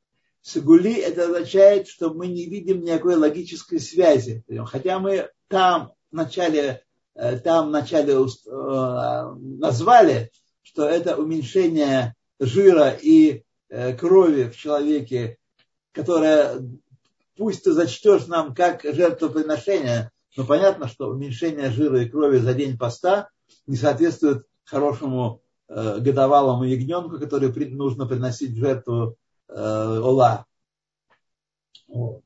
[0.41, 4.43] Сигули это означает, что мы не видим никакой логической связи.
[4.65, 6.83] Хотя мы там в начале,
[7.15, 13.43] э, там в начале э, назвали, что это уменьшение жира и
[13.97, 15.37] крови в человеке,
[15.91, 16.61] которое
[17.35, 22.77] пусть ты зачтешь нам как жертвоприношение, но понятно, что уменьшение жира и крови за день
[22.77, 23.29] поста
[23.67, 29.17] не соответствует хорошему годовалому ягненку, который нужно приносить в жертву
[29.47, 30.45] Ола.
[31.87, 32.21] Вот.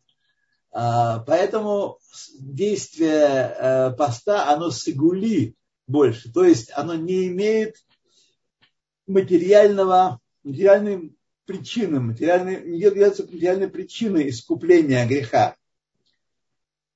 [0.71, 1.99] А, поэтому
[2.39, 5.55] действие э, поста, оно сигули
[5.87, 7.75] больше, то есть оно не имеет
[9.07, 15.55] материального материальным причинам, материальной, не являются материальной причиной искупления греха.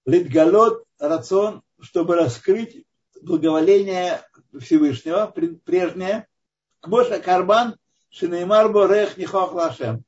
[0.05, 2.85] Литгалот рацион, чтобы раскрыть
[3.21, 4.21] благоволение
[4.57, 5.33] Всевышнего,
[5.65, 6.27] прежнее,
[6.79, 7.75] Кмоша Карбан,
[8.09, 10.03] Шинеймар Борех Нихох Лашем.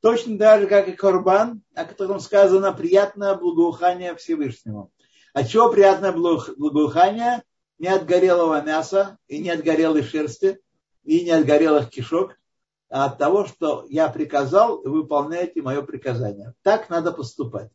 [0.00, 4.90] Точно так же, как и Корбан, о котором сказано приятное благоухание Всевышнему.
[5.34, 7.42] От чего приятное благоухание?
[7.78, 10.60] Не от горелого мяса и не от горелой шерсти
[11.04, 12.36] и не от горелых кишок,
[12.90, 16.54] а от того, что я приказал, и выполняете мое приказание.
[16.62, 17.70] Так надо поступать.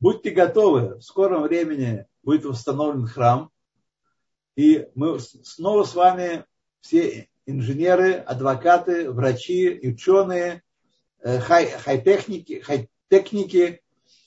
[0.00, 3.50] Будьте готовы, в скором времени будет восстановлен храм,
[4.56, 6.46] и мы снова с вами
[6.80, 10.62] все инженеры, адвокаты, врачи, ученые,
[11.20, 13.82] э, хай, хай-техники, хай-техники,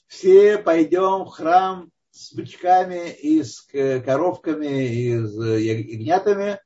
[0.06, 6.60] все пойдем в храм с бычками и с коровками и с ягнятами,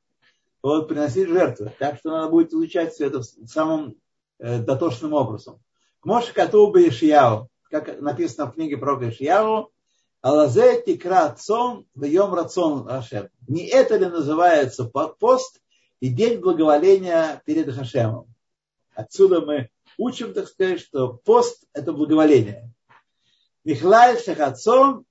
[0.61, 1.73] вот, приносить жертвы.
[1.79, 3.95] Так что надо будет изучать все это самым
[4.37, 5.59] э, дотошным образом.
[5.99, 9.71] К Моше Катуба Ишияу, как написано в книге про Ишияу,
[10.21, 13.29] Алазе тикра цон вьем рацион Хашем.
[13.47, 15.61] Не это ли называется пост
[16.01, 18.27] и день благоволения перед Хашемом?
[18.93, 22.69] Отсюда мы учим, так сказать, что пост– это благоволение.
[23.63, 25.05] Михлай шахацон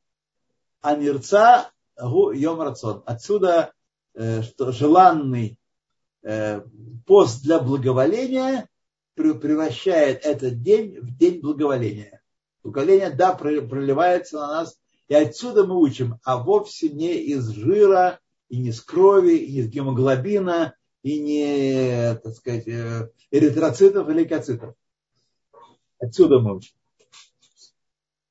[0.83, 3.03] анирца гу йом рацион.
[3.07, 3.73] Отсюда,
[4.15, 5.59] э, что желанный
[6.23, 6.61] э,
[7.07, 8.69] пост для благоволения
[9.15, 12.19] превращает этот день в день благоволения.
[12.63, 18.59] Благоволение, да, проливается на нас и отсюда мы учим, а вовсе не из жира, и
[18.59, 24.75] не из крови, и не из гемоглобина, и не, так сказать, э, эритроцитов или лейкоцитов.
[25.99, 26.75] Отсюда мы учим.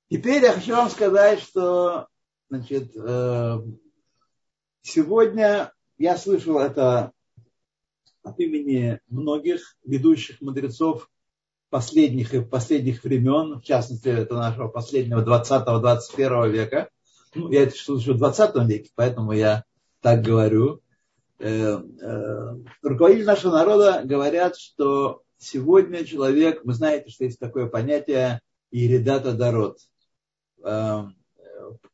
[0.09, 2.07] Теперь я хочу вам сказать, что
[2.49, 3.57] значит, э,
[4.81, 7.11] сегодня я слышал это
[8.21, 11.09] от имени многих ведущих мудрецов
[11.69, 16.89] последних и последних времен, в частности, это нашего последнего 20-21 века.
[17.35, 19.63] Ну, я это слышу в 20 веке, поэтому я
[20.01, 20.81] так говорю.
[21.39, 28.41] Э, э, руководители нашего народа говорят, что сегодня человек, вы знаете, что есть такое понятие
[28.71, 29.79] иридата дарот.
[30.63, 31.03] Э,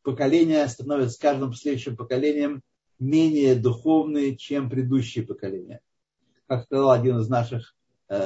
[0.03, 2.62] поколение становится с каждым следующим поколением
[2.99, 5.81] менее духовные, чем предыдущие поколения.
[6.47, 7.75] Как сказал один из наших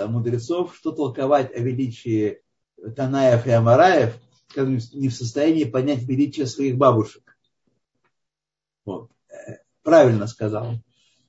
[0.08, 2.42] мудрецов, что толковать о величии
[2.96, 4.18] Танаев и Амараев,
[4.50, 7.38] которые не в состоянии понять величие своих бабушек.
[8.86, 9.12] Вот.
[9.30, 10.76] Э, правильно сказал.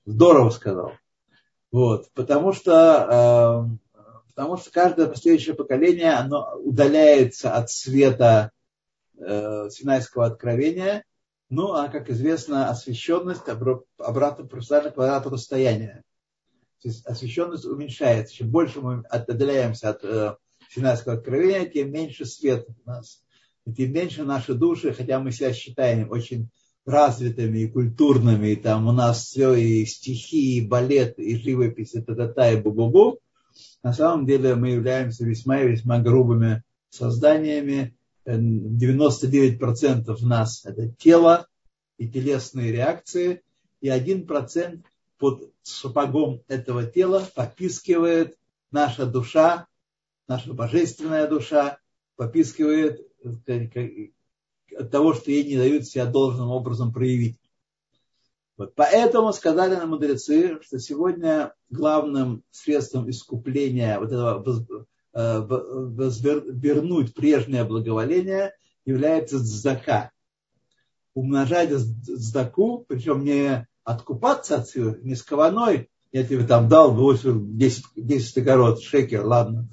[0.05, 0.92] Здорово сказал.
[1.71, 2.11] Вот.
[2.14, 8.53] Потому что, э, потому что каждое последующее поколение оно удаляется от света
[9.16, 11.05] Синайского откровения.
[11.51, 16.05] Ну, а, как известно, освещенность обратно пропорциональна квадрату расстояния.
[17.05, 18.35] Освещенность уменьшается.
[18.35, 20.37] Чем больше мы отдаляемся от э,
[20.71, 23.23] Синайского откровения, тем меньше свет у нас.
[23.67, 26.49] И тем меньше наши души, хотя мы себя считаем очень
[26.87, 32.01] развитыми и культурными, и там у нас все и стихи, и балет, и живопись, и
[32.01, 33.19] та-та-та, и бу-бу-бу,
[33.83, 37.95] на самом деле мы являемся весьма и весьма грубыми созданиями.
[38.27, 41.47] 99% в нас это тело
[41.97, 43.43] и телесные реакции,
[43.81, 44.83] и 1%
[45.18, 48.38] под сапогом этого тела попискивает
[48.70, 49.66] наша душа,
[50.26, 51.78] наша божественная душа,
[52.16, 57.38] попискивает от того, что ей не дают себя должным образом проявить.
[58.57, 58.74] Вот.
[58.74, 65.40] Поэтому сказали нам мудрецы, что сегодня главным средством искупления вот этого э,
[66.50, 68.52] вернуть прежнее благоволение
[68.85, 70.11] является дзака.
[71.14, 78.38] Умножать дзаку, причем не откупаться отсюда, не с кованой, я тебе там дал 10, 10
[78.38, 79.66] огород, шекер, ладно,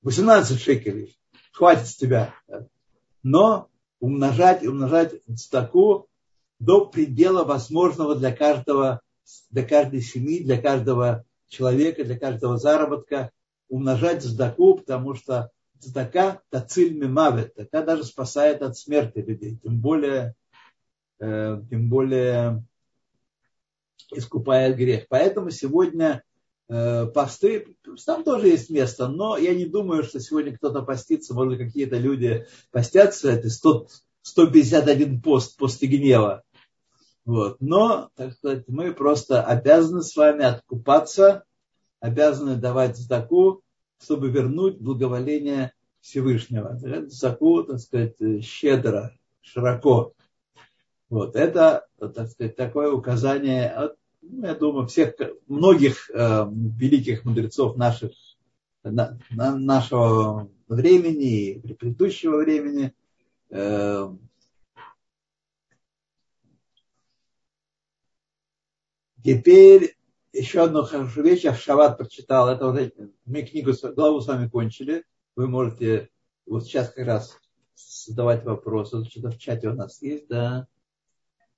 [0.00, 1.18] 18 шекелей,
[1.52, 2.34] хватит с тебя.
[3.22, 3.68] Но
[4.00, 6.08] умножать, умножать стаку
[6.58, 9.02] до предела возможного для каждого,
[9.50, 13.30] для каждой семьи, для каждого человека, для каждого заработка,
[13.68, 15.50] умножать сдаку, потому что
[15.80, 20.34] сдака тациль мимавет, такая даже спасает от смерти людей, тем более,
[21.20, 22.64] э, тем более
[24.12, 25.06] искупает грех.
[25.08, 26.22] Поэтому сегодня
[26.68, 31.58] э, посты, там тоже есть место, но я не думаю, что сегодня кто-то постится, может
[31.58, 33.88] какие-то люди постятся, это 100,
[34.22, 36.42] 151 пост после гнева.
[37.24, 37.58] Вот.
[37.60, 41.44] Но, так сказать, мы просто обязаны с вами откупаться,
[42.00, 43.62] обязаны давать заку,
[44.00, 46.78] чтобы вернуть благоволение Всевышнего.
[47.08, 50.14] Заку, так сказать, щедро, широко.
[51.08, 55.14] Вот это, так сказать, такое указание от ну, я думаю, всех,
[55.46, 58.12] многих э, великих мудрецов наших,
[58.82, 62.94] на, на, нашего времени и предыдущего времени.
[63.50, 64.08] Э,
[69.24, 69.96] теперь
[70.32, 72.48] еще одну хорошую вещь я в Шават прочитал.
[72.48, 72.92] Это уже
[73.24, 75.04] мы книгу, главу с вами кончили.
[75.36, 76.10] Вы можете
[76.44, 77.38] вот сейчас как раз
[77.76, 79.04] задавать вопросы.
[79.04, 80.66] Что-то в чате у нас есть, да?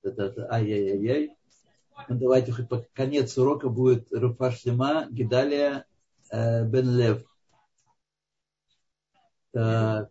[0.04, 1.36] Ай-яй-яй-яй.
[2.08, 4.10] Ну, давайте хоть под конец урока будет
[4.64, 5.84] Лима, Гидалия
[6.30, 7.24] э, Бен Лев.
[9.52, 10.10] Так.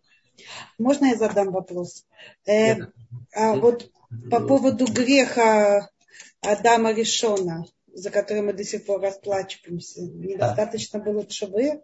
[0.78, 2.06] Можно я задам вопрос?
[2.46, 2.76] Э,
[3.34, 3.90] а вот
[4.30, 5.90] по поводу греха
[6.40, 11.04] Адама Решона, за который мы до сих пор расплачиваемся, недостаточно да.
[11.04, 11.82] было шабы?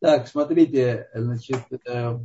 [0.00, 2.18] Так, смотрите, значит, э,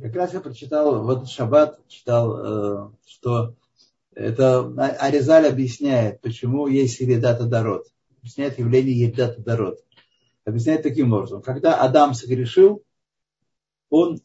[0.00, 3.54] как раз я прочитал, вот Шаббат читал, э, что
[4.14, 4.60] это
[4.98, 7.86] Аризаль объясняет, почему есть Ередата Дород.
[8.20, 9.78] Объясняет явление Ередата Дород.
[10.44, 11.42] Объясняет таким образом.
[11.42, 12.82] Когда Адам согрешил,
[13.90, 14.20] он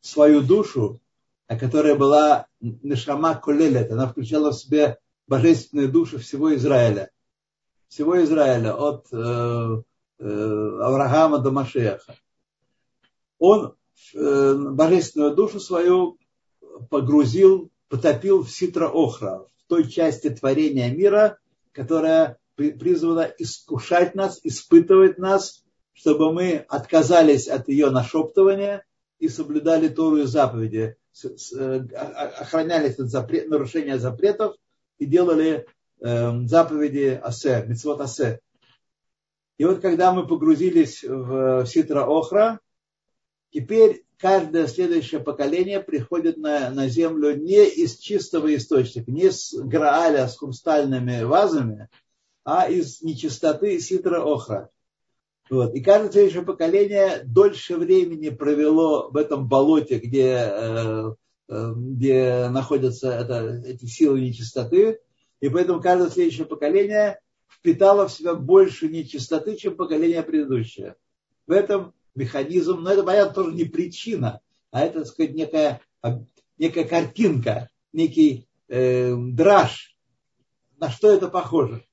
[0.00, 1.00] свою душу,
[1.46, 4.98] которая была Нешама Колелет, она включала в себя
[5.28, 7.10] божественную душу всего Израиля.
[7.88, 9.82] Всего Израиля, от э,
[10.18, 12.16] э, Авраама до Машеха.
[13.38, 13.75] Он
[14.14, 16.18] божественную душу свою
[16.90, 21.38] погрузил потопил в Ситра Охра, в той части творения мира,
[21.72, 28.84] которая призвана искушать нас, испытывать нас, чтобы мы отказались от ее нашептывания
[29.18, 31.80] и соблюдали Тору и заповеди, э,
[32.38, 34.56] охранялись от запрет, нарушения запретов
[34.98, 35.66] и делали
[36.00, 38.40] э, заповеди Асе, Мицвот Асе.
[39.58, 42.60] И вот когда мы погрузились в Ситра Охра,
[43.50, 50.28] теперь каждое следующее поколение приходит на, на землю не из чистого источника, не с Грааля
[50.28, 51.88] с хрустальными вазами,
[52.44, 54.70] а из нечистоты ситра охра.
[55.48, 55.74] Вот.
[55.74, 61.14] И каждое следующее поколение дольше времени провело в этом болоте, где, э,
[61.48, 65.00] э, где находятся это, эти силы нечистоты.
[65.40, 70.96] И поэтому каждое следующее поколение впитало в себя больше нечистоты, чем поколение предыдущее.
[71.46, 74.40] В этом механизм, но это, понятно, тоже не причина,
[74.70, 75.80] а это, так сказать, некая,
[76.58, 79.96] некая картинка, некий э, драж.
[80.78, 81.84] На что это похоже?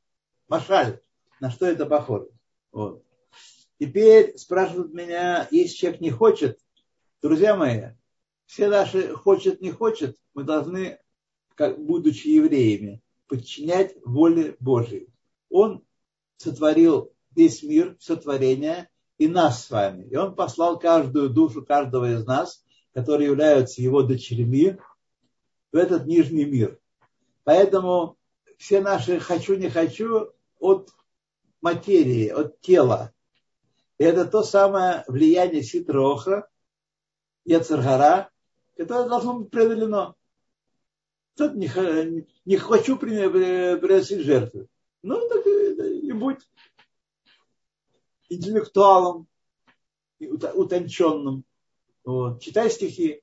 [0.47, 0.99] Машаль,
[1.39, 2.29] на что это похоже?
[2.71, 3.03] Вот.
[3.79, 6.59] Теперь спрашивают меня, если человек не хочет,
[7.21, 7.91] друзья мои,
[8.45, 10.99] все наши хочет, не хочет, мы должны,
[11.55, 15.09] как, будучи евреями, подчинять воле Божьей.
[15.49, 15.83] Он
[16.37, 20.03] сотворил весь мир, все творение, и нас с вами.
[20.03, 24.77] И он послал каждую душу каждого из нас, которые являются его дочерьми,
[25.71, 26.79] в этот нижний мир.
[27.43, 28.17] Поэтому
[28.57, 30.89] все наши «хочу, не хочу» от
[31.61, 33.11] материи, от тела.
[33.97, 36.47] И это то самое влияние Ситроха,
[37.43, 38.29] Яцергара,
[38.77, 40.15] которое должно быть преодолено.
[41.35, 41.67] Тут не,
[42.45, 44.67] не хочу приносить жертвы.
[45.01, 46.47] Ну, так и, и будь
[48.33, 49.27] интеллектуалом,
[50.19, 51.43] утонченным.
[52.03, 52.41] Вот.
[52.41, 53.21] Читай стихи.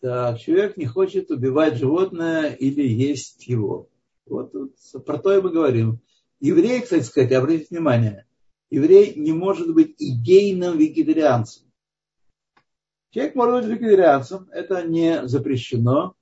[0.00, 3.88] Так, человек не хочет убивать животное или есть его.
[4.26, 6.00] Вот, вот про то и мы говорим.
[6.40, 8.26] Еврей, кстати сказать, обратите внимание,
[8.68, 11.72] еврей не может быть идейным вегетарианцем.
[13.10, 16.14] Человек может быть вегетарианцем, это не запрещено,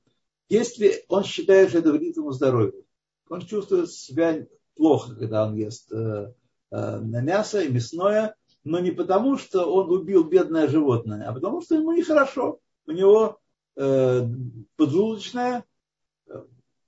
[0.49, 2.85] если он считает, что это вредит ему здоровью
[3.33, 6.33] он чувствует себя плохо, когда он ест э,
[6.71, 11.77] э, мясо и мясное, но не потому, что он убил бедное животное, а потому, что
[11.77, 12.61] ему нехорошо.
[12.87, 13.41] У него
[13.77, 14.29] э,
[14.77, 15.65] поджелудочная,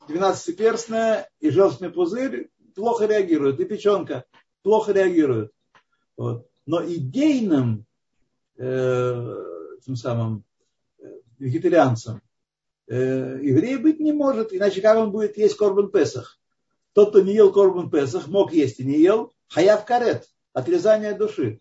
[0.06, 4.24] 12-перстная и желчный пузырь плохо реагируют, и печенка
[4.62, 5.50] плохо реагирует.
[6.18, 6.46] Вот.
[6.66, 7.86] Но идейным
[8.58, 9.34] э,
[9.82, 10.44] тем самым
[11.38, 12.20] вегетарианцем
[12.88, 16.38] э, еврей быть не может, иначе как он будет есть Корбан Песах?
[16.92, 21.60] Тот, кто не ел Корбан Песах, мог есть и не ел, хаяв карет, отрезание души.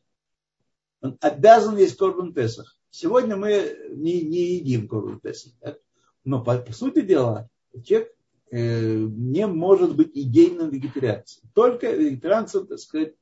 [1.02, 2.78] Он обязан есть Корбан Песах.
[2.90, 5.54] Сегодня мы не, не едим Корбан Песах.
[5.60, 5.80] Так?
[6.24, 7.50] Но по, по сути дела,
[7.84, 8.14] человек
[8.52, 11.50] э, не может быть идейным вегетарианцем.
[11.54, 13.16] Только вегетарианцем, так сказать,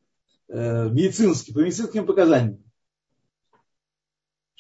[0.49, 2.63] э, медицинский, по медицинским показаниям.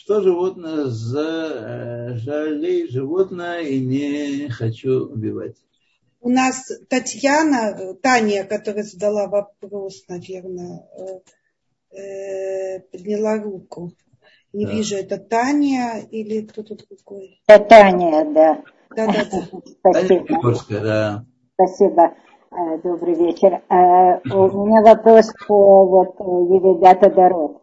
[0.03, 5.57] Что животное за жалей животное и не хочу убивать.
[6.21, 10.87] У нас Татьяна, Таня, которая задала вопрос, наверное,
[11.95, 13.91] э, подняла руку.
[14.53, 14.71] Не да.
[14.71, 17.39] вижу, это Таня или кто-то другой?
[17.45, 18.63] Это Таня, да.
[18.95, 19.47] Да, да, да.
[19.81, 20.25] Спасибо.
[20.25, 21.25] Таня да.
[21.53, 22.15] Спасибо.
[22.49, 23.61] Э, добрый вечер.
[23.69, 27.61] Э, у меня вопрос по вот Евидата Дород.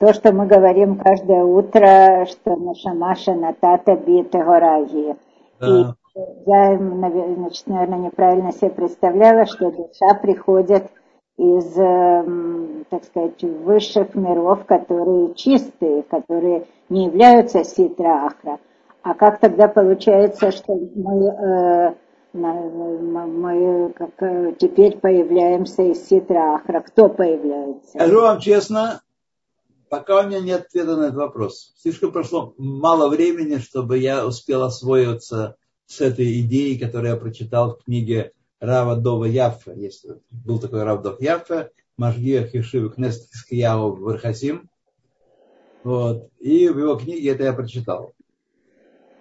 [0.00, 5.16] Э, то, что мы говорим каждое утро, что наша Маша Натата Бита Гораги.
[5.60, 5.66] Да.
[5.66, 10.84] И я, значит, наверное, неправильно себе представляла, что душа приходит
[11.36, 18.60] из, так сказать, высших миров, которые чистые, которые не являются ситра ахра.
[19.02, 21.94] А как тогда получается, что мы
[22.34, 26.80] мы как э, теперь появляемся из ситра ахра.
[26.80, 27.90] Кто появляется?
[27.90, 29.02] Скажу вам честно,
[29.94, 31.72] пока у меня нет ответа на этот вопрос.
[31.76, 35.54] Слишком прошло мало времени, чтобы я успел освоиться
[35.86, 39.72] с этой идеей, которую я прочитал в книге Рава Дова Яффа.
[39.72, 44.68] Есть, был такой Рав Дов Яффа, Машгия Хишива Кнест Хискияу Вархасим.
[45.84, 46.28] Вот.
[46.40, 48.14] И в его книге это я прочитал.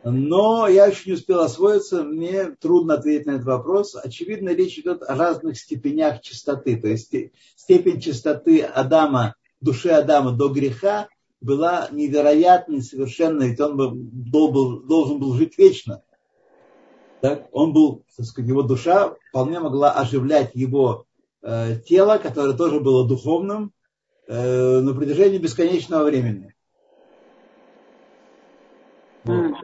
[0.04, 3.96] Но я еще не успел освоиться, мне трудно ответить на этот вопрос.
[3.96, 6.78] Очевидно, речь идет о разных степенях чистоты.
[6.78, 7.14] То есть
[7.56, 11.07] степень чистоты Адама, души Адама до греха
[11.41, 16.03] была невероятной, совершенно, ведь он был, должен был жить вечно.
[17.22, 17.47] Так?
[17.51, 21.05] Он был, так сказать, его душа вполне могла оживлять его
[21.41, 23.74] э, тело, которое тоже было духовным,
[24.28, 26.53] э, на протяжении бесконечного времени.
[29.24, 29.55] Вот.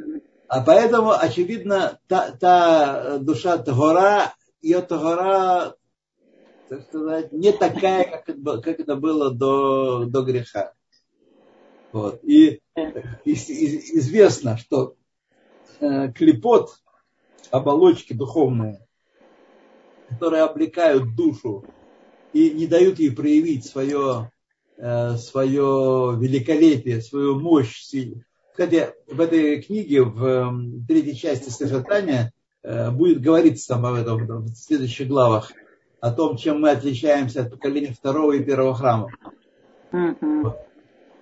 [0.48, 5.76] А поэтому, очевидно, та, та душа Тагора, ее Тагора,
[6.70, 10.74] так сказать, не такая, как это, как это было до, до греха.
[11.92, 12.24] Вот.
[12.24, 14.96] И, и, и известно, что
[15.80, 16.76] э, клепот,
[17.50, 18.86] оболочки духовные,
[20.10, 21.66] которые облекают душу
[22.34, 24.32] и не дают ей проявить свое,
[24.78, 27.82] э, свое великолепие, свою мощь,
[28.52, 34.44] кстати, в этой книге, в эм, третьей части содержания, э, будет говориться там об этом
[34.44, 35.54] в следующих главах,
[36.02, 39.10] о том, чем мы отличаемся от поколения второго и первого храма.
[39.92, 40.54] Mm-hmm.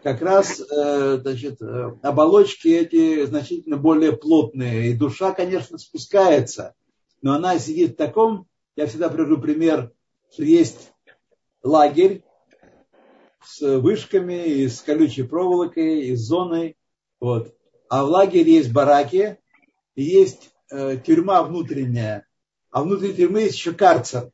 [0.04, 4.92] Как раз э, значит, э, оболочки эти значительно более плотные.
[4.92, 6.76] И душа, конечно, спускается,
[7.22, 9.92] но она сидит в таком, я всегда привожу пример,
[10.32, 10.94] что есть
[11.64, 12.24] лагерь
[13.44, 16.78] с вышками, и с колючей проволокой, и с зоной,
[17.20, 17.54] вот.
[17.90, 19.40] А в лагере есть бараки,
[19.96, 22.28] есть э, тюрьма внутренняя,
[22.70, 24.32] а внутри тюрьмы есть еще карцер.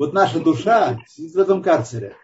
[0.00, 2.16] Вот наша душа сидит в этом карцере.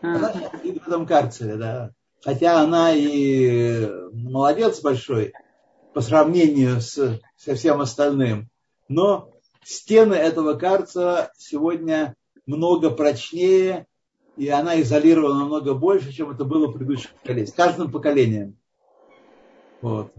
[0.00, 1.92] Она сидит в этом карцере, да.
[2.20, 5.34] Хотя она и молодец большой
[5.94, 8.50] по сравнению с, со всем остальным.
[8.88, 9.30] Но
[9.62, 13.86] стены этого карцера сегодня много прочнее,
[14.36, 18.58] и она изолирована намного больше, чем это было в предыдущих поколениях, с каждым поколением.
[19.80, 20.12] Вот.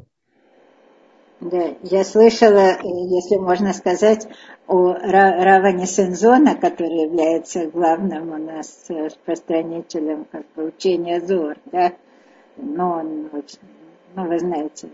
[1.39, 4.27] Да, я слышала, если можно сказать,
[4.65, 11.93] о Раване Сензона, который является главным у нас распространителем как бы, учения Зор, да,
[12.57, 13.59] но он очень,
[14.15, 14.89] ну, вы знаете,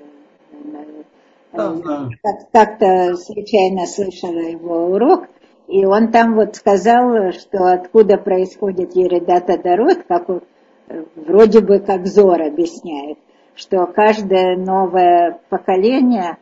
[1.53, 2.09] да,
[2.51, 5.27] как-то случайно слышала его урок,
[5.67, 10.27] и он там вот сказал, что откуда происходит Ередата Дарот, как
[11.15, 13.17] вроде бы как Зор объясняет,
[13.56, 16.38] что каждое новое поколение,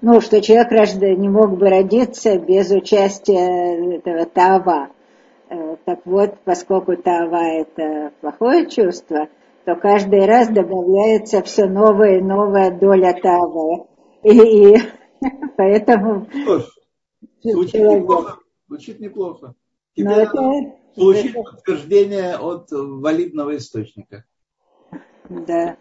[0.00, 0.70] ну, что человек
[1.18, 4.88] не мог бы родиться без участия этого Тава.
[5.50, 9.28] Э, так вот, поскольку Тава это плохое чувство,
[9.64, 13.86] то каждый раз добавляется все новая и новая доля Тава.
[14.22, 14.78] И, и
[15.56, 16.26] поэтому
[17.42, 18.38] Звучит неплохо.
[18.68, 19.54] Звучит неплохо.
[19.94, 20.32] Теперь это...
[20.94, 21.42] получить это...
[21.42, 24.24] подтверждение от валидного источника.
[25.28, 25.76] Да.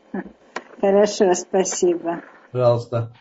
[0.79, 2.21] Хорошо, спасибо.
[2.51, 3.13] Пожалуйста.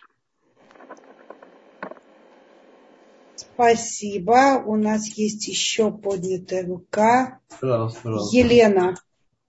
[3.34, 4.62] Спасибо.
[4.66, 7.40] У нас есть еще поднятая рука.
[7.60, 8.36] Пожалуйста, пожалуйста.
[8.36, 8.94] Елена,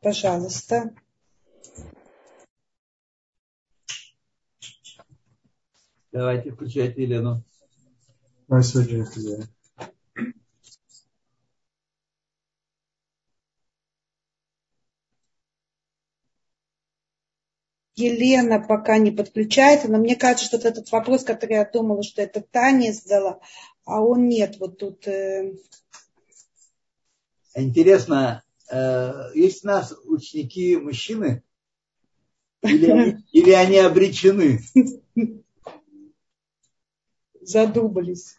[0.01, 0.95] пожалуйста.
[6.13, 7.43] Давайте, включайте Елену.
[8.45, 9.05] Спасибо,
[17.97, 22.41] Елена пока не подключается, но мне кажется, что этот вопрос, который я думала, что это
[22.41, 23.39] Таня задала,
[23.85, 24.57] а он нет.
[24.59, 25.07] Вот тут...
[25.07, 25.53] Э...
[27.55, 31.43] Интересно, э, есть у нас ученики мужчины?
[32.61, 34.61] Или, или они обречены?
[37.47, 38.35] задумались.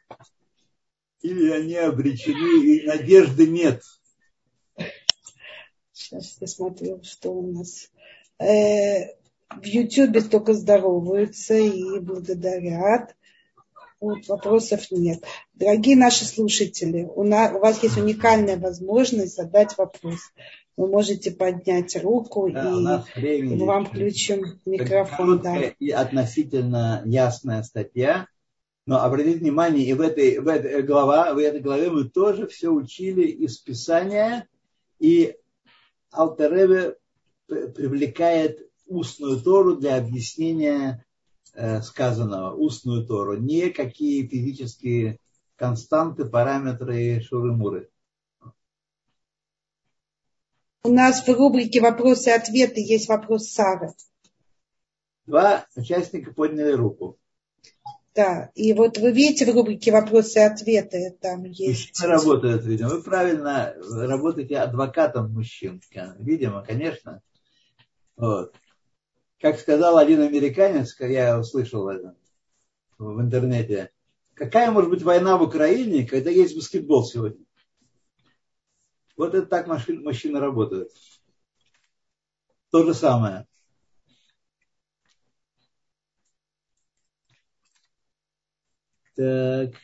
[1.22, 3.82] Или они обречены, и надежды нет.
[5.92, 7.90] Сейчас я смотрю, что у нас.
[8.38, 9.17] Э,
[9.50, 13.14] в Ютьюбе только здороваются и благодарят.
[14.00, 15.24] Вот, вопросов нет.
[15.54, 20.20] Дорогие наши слушатели, у, нас, у вас есть уникальная возможность задать вопрос.
[20.76, 25.40] Вы можете поднять руку да, и вам включим микрофон.
[25.40, 25.56] Да.
[25.80, 28.28] И относительно ясная статья.
[28.86, 32.70] Но обратите внимание, и в этой, в этой, глава, в этой главе мы тоже все
[32.70, 34.46] учили из Писания,
[35.00, 35.34] и
[36.10, 36.94] Алтереве
[37.48, 41.04] привлекает устную Тору для объяснения
[41.54, 45.18] э, сказанного, устную Тору, не какие физические
[45.56, 47.90] константы, параметры шуры-муры.
[50.84, 53.92] У нас в рубрике «Вопросы и ответы» есть вопрос Сары.
[55.26, 57.18] Два участника подняли руку.
[58.14, 61.90] Да, и вот вы видите в рубрике «Вопросы и ответы» там есть.
[61.90, 62.88] Мужчины работают, видимо.
[62.90, 65.82] Вы правильно работаете адвокатом мужчин.
[66.18, 67.20] Видимо, конечно.
[68.16, 68.54] Вот.
[69.40, 72.16] Как сказал один американец, я услышал это
[72.98, 73.92] в интернете,
[74.34, 77.44] какая может быть война в Украине, когда есть баскетбол сегодня?
[79.16, 80.90] Вот это так мужчины работают.
[82.70, 83.46] То же самое.
[89.14, 89.74] Так.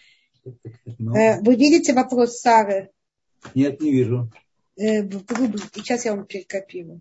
[0.99, 1.17] Ну.
[1.17, 2.93] Э, вы видите вопрос Сары?
[3.55, 4.31] Нет, не вижу.
[4.77, 5.09] Э,
[5.73, 7.01] сейчас я вам перекопирую.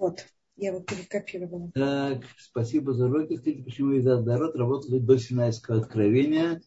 [0.00, 0.24] Вот,
[0.56, 1.70] я его перекопировала.
[1.74, 3.36] Так, спасибо за уроки.
[3.36, 6.62] Скажите, почему из Дарот работали до Синайского откровения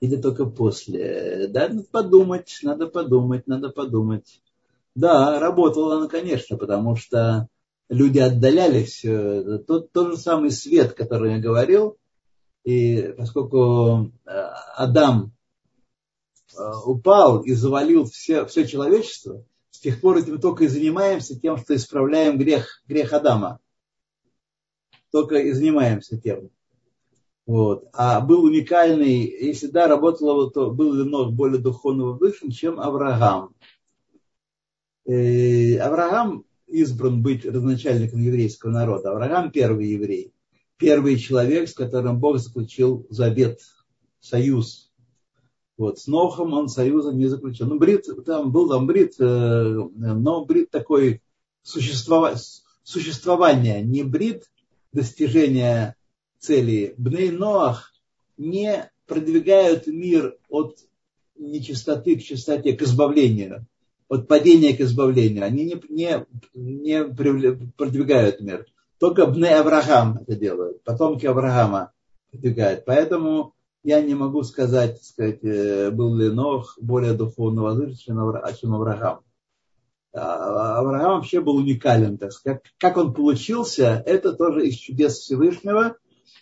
[0.00, 1.48] или только после?
[1.48, 4.40] Да, надо подумать, надо подумать, надо подумать.
[4.94, 7.46] Да, работала она, конечно, потому что
[7.90, 9.02] люди отдалялись.
[9.66, 11.98] Тот, тот же самый свет, который я говорил,
[12.64, 14.30] и поскольку э,
[14.76, 15.32] Адам
[16.56, 19.44] э, упал и завалил все, все человечество,
[19.78, 23.60] с тех пор мы только и занимаемся тем, что исправляем грех, грех Адама.
[25.12, 26.50] Только и занимаемся тем.
[27.46, 27.88] Вот.
[27.92, 33.54] А был уникальный, если да, работало, то был Ленох более духовного высшим, чем Авраам.
[35.06, 39.12] Э, Авраам избран быть родоначальником еврейского народа.
[39.12, 40.32] Авраам первый еврей.
[40.76, 43.60] Первый человек, с которым Бог заключил завет,
[44.18, 44.87] союз
[45.78, 47.68] вот, с Нохом он союза не заключил.
[47.68, 51.22] Ну, брит, там был там брит, э, но брит такой
[51.62, 52.34] существова,
[52.82, 54.50] существование, не брит
[54.92, 55.94] достижения
[56.40, 56.94] цели.
[56.98, 57.92] Бней Ноах
[58.36, 60.78] не продвигают мир от
[61.38, 63.64] нечистоты к чистоте, к избавлению,
[64.08, 65.44] от падения к избавлению.
[65.44, 68.66] Они не, не, не продвигают мир.
[68.98, 71.92] Только Бней Авраам это делают, потомки Авраама
[72.32, 72.84] продвигают.
[72.84, 73.54] Поэтому
[73.84, 79.20] я не могу сказать, сказать э, был ли Нох более духовно возвышен, чем Авраам.
[80.12, 82.18] А, Авраам вообще был уникален.
[82.18, 82.62] Так сказать.
[82.78, 85.96] Как он получился, это тоже из чудес Всевышнего,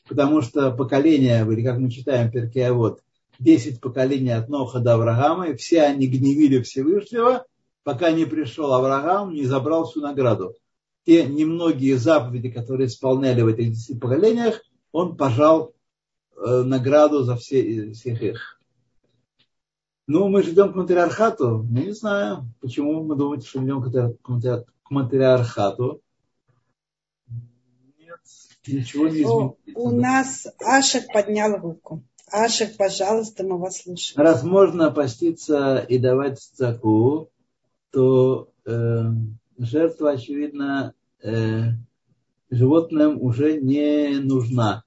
[0.08, 3.00] потому что поколение, или как мы читаем Перкея, вот,
[3.38, 7.44] 10 поколений от Ноха до Авраама, и все они гневили Всевышнего,
[7.84, 10.54] пока не пришел Авраам, не забрал всю награду.
[11.04, 15.75] Те немногие заповеди, которые исполняли в этих 10 поколениях, он пожал
[16.36, 18.60] награду за все, всех их.
[20.06, 21.66] Ну, мы же идем к матриархату.
[21.72, 26.00] Я не знаю, почему мы думаем, что идем к матриархату.
[27.98, 28.20] Нет,
[28.68, 29.56] ничего не изменилось.
[29.74, 32.04] У нас Ашек поднял руку.
[32.30, 34.20] Ашек, пожалуйста, мы вас слушаем.
[34.20, 37.30] Раз можно поститься и давать цаку,
[37.90, 39.02] то э,
[39.58, 41.70] жертва, очевидно, э,
[42.50, 44.84] животным уже не нужна.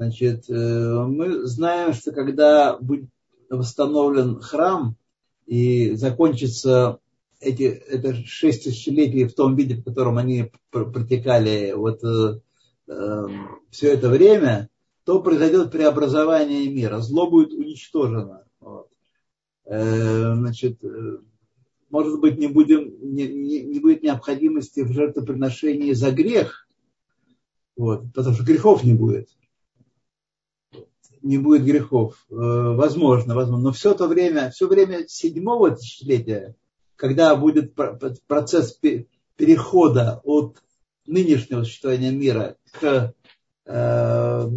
[0.00, 3.10] Значит, э, мы знаем, что когда будет
[3.50, 4.96] восстановлен храм
[5.44, 7.00] и закончится
[7.38, 12.40] эти, это шесть тысячелетий в том виде, в котором они протекали вот э,
[12.88, 13.26] э,
[13.68, 14.70] все это время,
[15.04, 17.00] то произойдет преобразование мира.
[17.00, 18.44] Зло будет уничтожено.
[18.58, 18.88] Вот.
[19.66, 21.18] Э, значит, э,
[21.90, 26.66] может быть, не, будем, не, не, не будет необходимости в жертвоприношении за грех,
[27.76, 29.28] вот, потому что грехов не будет
[31.22, 32.24] не будет грехов.
[32.30, 33.64] Э, возможно, возможно.
[33.64, 36.54] Но все то время, все время седьмого тысячелетия,
[36.96, 37.74] когда будет
[38.26, 38.78] процесс
[39.36, 40.58] перехода от
[41.06, 43.14] нынешнего существования мира к,
[43.66, 44.50] э,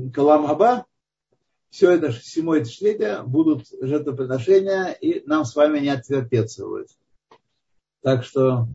[1.69, 6.89] все это седьмое тысячелетие будут жертвоприношения, и нам с вами не отвертеться будет.
[8.01, 8.67] Так что,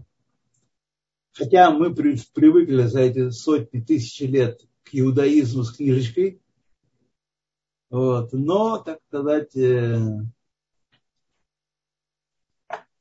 [1.32, 6.40] хотя мы привыкли за эти сотни тысяч лет к иудаизму с книжечкой,
[7.90, 8.32] вот.
[8.32, 9.54] Но, так сказать,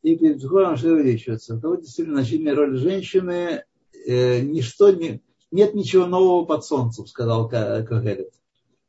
[0.07, 1.57] и перед что увеличивается.
[1.57, 3.63] То действительно значительная роль женщины,
[4.05, 5.21] э, ничто не,
[5.51, 8.33] нет ничего нового под солнцем, сказал Кагелет.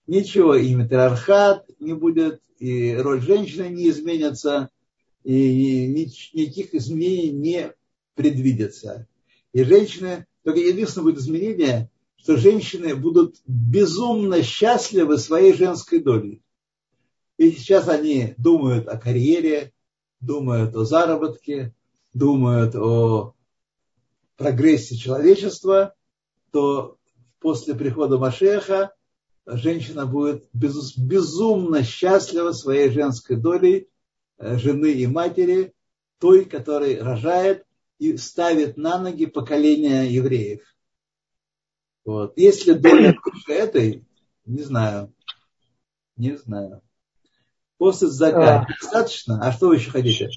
[0.07, 4.71] Ничего, и метриархат не будет, и роль женщины не изменится,
[5.25, 5.87] и
[6.33, 7.73] никаких изменений не
[8.15, 9.07] предвидится.
[9.53, 16.43] И женщины, только единственное будет изменение, что женщины будут безумно счастливы своей женской долей.
[17.37, 19.73] И сейчас они думают о карьере,
[20.21, 21.75] думают о заработке,
[22.13, 23.35] думают о
[24.37, 25.95] прогрессе человечества,
[26.51, 26.99] то
[27.41, 28.93] после прихода Машеха
[29.47, 33.89] женщина будет безумно счастлива своей женской долей
[34.39, 35.73] э, жены и матери,
[36.19, 37.65] той, которая рожает
[37.99, 40.61] и ставит на ноги поколение евреев.
[42.09, 42.33] Вот.
[42.39, 44.03] Если доля больше этой,
[44.47, 45.13] не знаю,
[46.17, 46.81] не знаю.
[47.77, 48.67] После зака а.
[48.67, 49.47] достаточно?
[49.47, 50.31] А что вы еще хотите?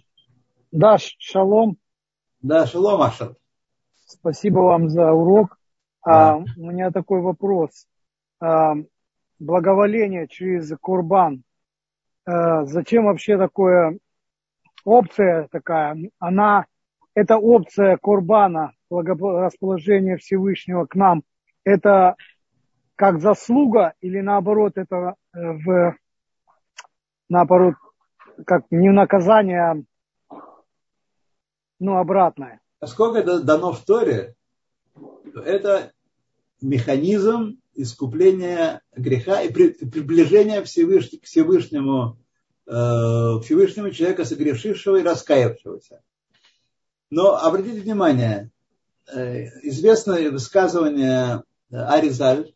[0.73, 1.77] Да, шалом.
[2.41, 3.37] Да, шалом, Аша.
[4.05, 5.57] Спасибо вам за урок.
[6.05, 6.33] Да.
[6.33, 6.41] А, у
[6.71, 7.87] меня такой вопрос.
[8.41, 8.73] А,
[9.39, 11.41] благоволение через Курбан.
[12.25, 13.97] А, зачем вообще такое
[14.83, 15.97] опция такая?
[16.19, 16.65] Она,
[17.13, 21.23] это опция Курбана, расположение Всевышнего к нам.
[21.63, 22.15] Это
[22.95, 25.95] как заслуга или наоборот это э, в
[27.31, 27.75] наоборот,
[28.45, 29.83] как не наказание,
[31.79, 32.59] ну, обратное.
[32.79, 34.35] Поскольку это дано в Торе,
[35.33, 35.93] это
[36.61, 41.09] механизм искупления греха и приближения Всевыш...
[41.09, 42.17] к Всевышнему,
[42.67, 46.01] э, Всевышнему человека, согрешившего и раскаявшегося.
[47.09, 48.51] Но обратите внимание,
[49.13, 52.53] э, известное высказывание Аризаль,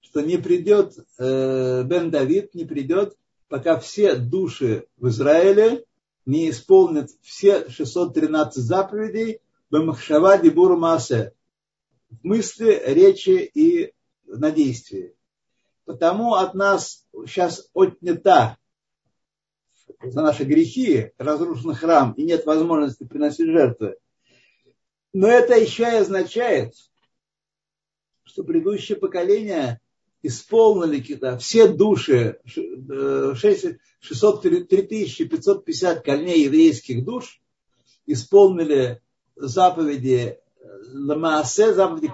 [0.00, 3.16] что не придет э, Бен Давид, не придет
[3.48, 5.84] пока все души в Израиле
[6.26, 9.40] не исполнят все 613 заповедей
[9.70, 11.32] Бамахшава Дибур Маасе
[12.10, 13.92] в мысли, речи и
[14.26, 15.14] на действии.
[15.84, 18.56] Потому от нас сейчас отнята
[20.02, 23.96] за наши грехи, разрушен храм и нет возможности приносить жертвы.
[25.12, 26.74] Но это еще и означает,
[28.24, 29.80] что предыдущее поколение
[30.22, 37.40] исполнили да, все души, 600, 3550 корней еврейских душ,
[38.06, 39.02] исполнили
[39.36, 40.38] заповеди
[40.92, 42.10] Лемаасе, заповеди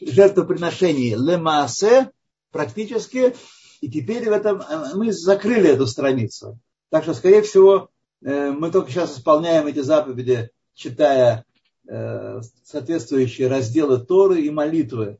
[0.00, 2.10] жертвоприношений Лемаасе
[2.52, 3.34] практически,
[3.80, 6.58] и теперь в этом э, мы закрыли эту страницу.
[6.90, 7.90] Так что, скорее всего,
[8.22, 11.44] э, мы только сейчас исполняем эти заповеди, читая
[11.88, 15.18] э, соответствующие разделы Торы и молитвы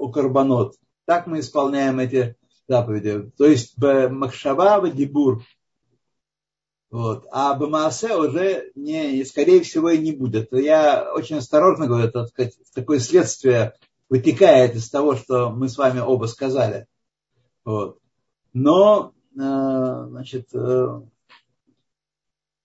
[0.00, 0.76] о Карбонот.
[1.06, 2.36] Так мы исполняем эти
[2.68, 3.30] заповеди.
[3.36, 5.42] То есть Махшава, Дибур.
[6.90, 7.26] Вот.
[7.30, 10.52] А Бамаасе уже не, скорее всего и не будет.
[10.52, 13.74] Я очень осторожно говорю, так сказать, такое следствие
[14.08, 16.86] вытекает из того, что мы с вами оба сказали.
[17.64, 17.98] Вот.
[18.52, 21.00] Но, э, значит, э,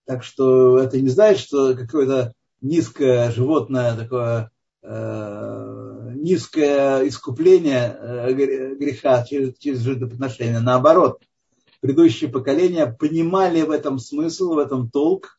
[0.06, 4.50] так что это не значит, что какое-то низкое животное такое
[4.88, 5.85] Э,
[6.26, 8.32] низкое искупление э,
[8.74, 10.58] греха через, через жертвоприношение.
[10.58, 11.22] Наоборот,
[11.80, 15.38] предыдущие поколения понимали в этом смысл, в этом толк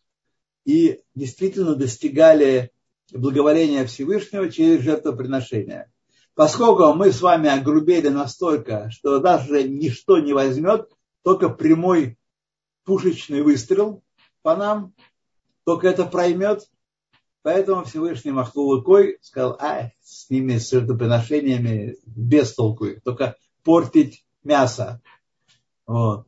[0.65, 2.71] и действительно достигали
[3.11, 5.91] благоволения Всевышнего через жертвоприношение.
[6.35, 10.89] Поскольку мы с вами огрубели настолько, что даже ничто не возьмет,
[11.23, 12.17] только прямой
[12.85, 14.03] пушечный выстрел
[14.41, 14.93] по нам,
[15.65, 16.69] только это проймет,
[17.48, 24.26] Поэтому Всевышний махнул рукой, сказал, а, с ними, с жертвоприношениями без толку их, только портить
[24.43, 25.02] мясо.
[25.86, 26.28] Вот.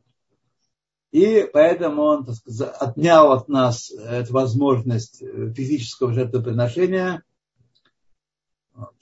[1.10, 7.22] И поэтому он так сказать, отнял от нас эту возможность физического жертвоприношения.
[8.72, 8.94] Вот.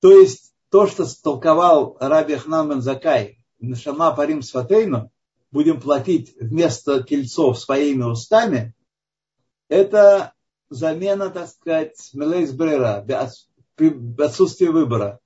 [0.00, 5.10] То есть то, что столковал Раби Ахнан бен Закай, Нашама Парим Сватейну,
[5.50, 8.74] будем платить вместо тельцов своими устами–
[9.74, 10.34] это
[10.70, 12.52] замена, так сказать, мелейс
[14.20, 15.18] отсутствие выбора.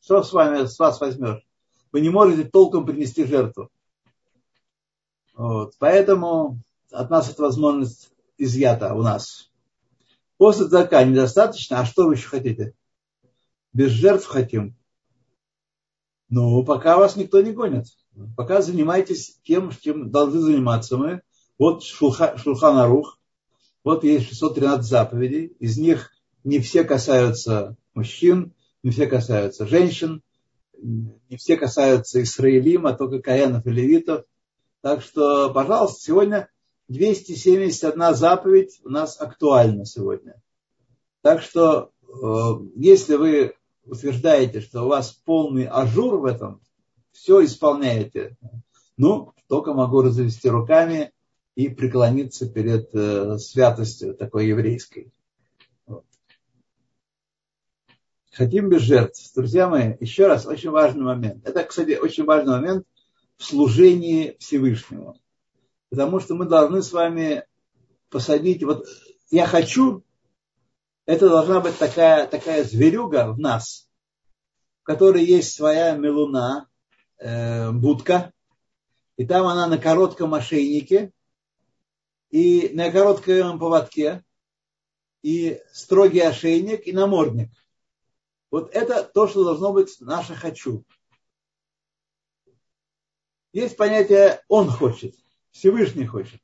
[0.00, 1.44] Что с вами, с вас возьмешь?
[1.90, 3.70] Вы не можете толком принести жертву.
[5.34, 5.74] Вот.
[5.78, 6.60] Поэтому
[6.92, 9.50] от нас эта возможность изъята у нас.
[10.36, 12.74] После зака недостаточно, а что вы еще хотите?
[13.72, 14.76] Без жертв хотим.
[16.28, 17.86] Ну, пока вас никто не гонит.
[18.36, 21.22] Пока занимайтесь тем, чем должны заниматься мы.
[21.58, 23.18] Вот Шулха, Шулхан Арух,
[23.84, 26.10] вот есть 613 заповедей, из них
[26.42, 30.22] не все касаются мужчин, не все касаются женщин,
[30.82, 34.24] не все касаются Исраэлим, только коэнов и левитов.
[34.80, 36.48] Так что, пожалуйста, сегодня
[36.88, 40.40] 271 заповедь у нас актуальна сегодня.
[41.22, 42.06] Так что, э,
[42.76, 43.54] если вы
[43.86, 46.60] утверждаете, что у вас полный ажур в этом,
[47.12, 48.36] все исполняете,
[48.96, 51.13] ну, только могу развести руками
[51.54, 55.12] и преклониться перед э, святостью такой еврейской.
[58.32, 59.32] Хотим без жертв.
[59.36, 61.46] Друзья мои, еще раз, очень важный момент.
[61.46, 62.86] Это, кстати, очень важный момент
[63.36, 65.20] в служении Всевышнему.
[65.88, 67.44] Потому что мы должны с вами
[68.10, 68.88] посадить, вот
[69.30, 70.02] я хочу,
[71.06, 73.88] это должна быть такая, такая зверюга в нас,
[74.82, 76.68] в которой есть своя мелуна,
[77.18, 78.32] э, будка,
[79.16, 81.12] и там она на коротком ошейнике,
[82.34, 84.24] и на коротком поводке,
[85.22, 87.50] и строгий ошейник, и намордник.
[88.50, 90.84] Вот это то, что должно быть наше «хочу».
[93.52, 95.14] Есть понятие «он хочет»,
[95.52, 96.40] Всевышний хочет.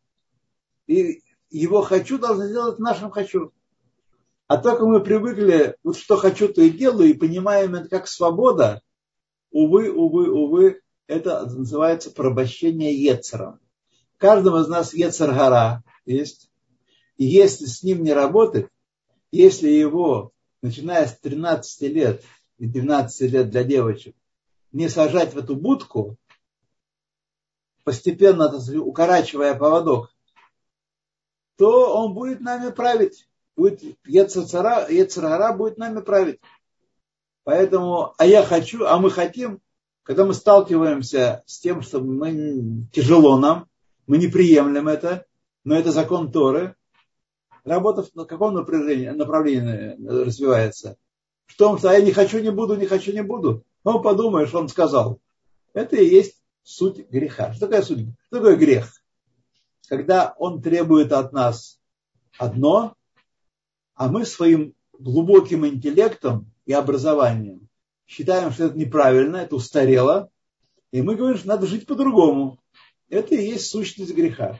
[0.87, 3.53] И его «хочу» должны сделать нашим «хочу».
[4.47, 8.81] А только мы привыкли, вот что хочу, то и делаю, и понимаем это как свобода,
[9.51, 13.59] увы, увы, увы, это называется порабощение Ецером.
[14.21, 16.51] В каждом из нас Ецер есть.
[17.17, 18.69] И если с ним не работать,
[19.33, 22.23] если его, начиная с 13 лет
[22.59, 24.15] и 12 лет для девочек,
[24.73, 26.19] не сажать в эту будку,
[27.83, 30.15] постепенно укорачивая поводок,
[31.57, 33.27] то он будет нами править.
[33.57, 36.41] Будет Ецарара будет нами править.
[37.45, 39.63] Поэтому, а я хочу, а мы хотим,
[40.03, 43.70] когда мы сталкиваемся с тем, что мы, тяжело нам,
[44.11, 45.25] мы не приемлем это,
[45.63, 46.75] но это закон Торы,
[47.63, 50.97] работа в каком направлении, направлении развивается?
[51.47, 53.63] В том, что я не хочу, не буду, не хочу, не буду.
[53.85, 55.21] Ну, подумаешь, он сказал.
[55.75, 57.53] Это и есть суть греха.
[57.53, 58.09] Что такое суть?
[58.27, 58.93] Что такое грех?
[59.89, 61.79] Когда он требует от нас
[62.37, 62.97] одно,
[63.95, 67.69] а мы своим глубоким интеллектом и образованием
[68.09, 70.31] считаем, что это неправильно, это устарело,
[70.91, 72.59] и мы говорим, что надо жить по-другому.
[73.11, 74.59] Это и есть сущность греха.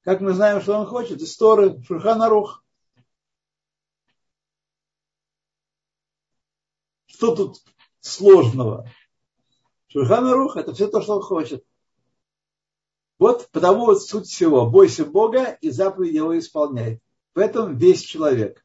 [0.00, 1.20] Как мы знаем, что он хочет?
[1.20, 2.64] Из Торы, Шурханарух.
[7.06, 7.62] Что тут
[8.00, 8.90] сложного?
[9.88, 11.64] Шурханарух– это все то, что он хочет.
[13.18, 14.68] Вот потому вот суть всего.
[14.68, 17.00] Бойся Бога и заповеди его исполняй.
[17.34, 18.64] В этом весь человек.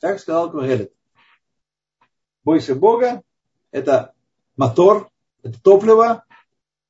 [0.00, 0.92] Так сказал Кугелет.
[2.44, 3.22] Бойся Бога–
[3.70, 4.14] это
[4.56, 5.10] мотор,
[5.42, 6.25] это топливо,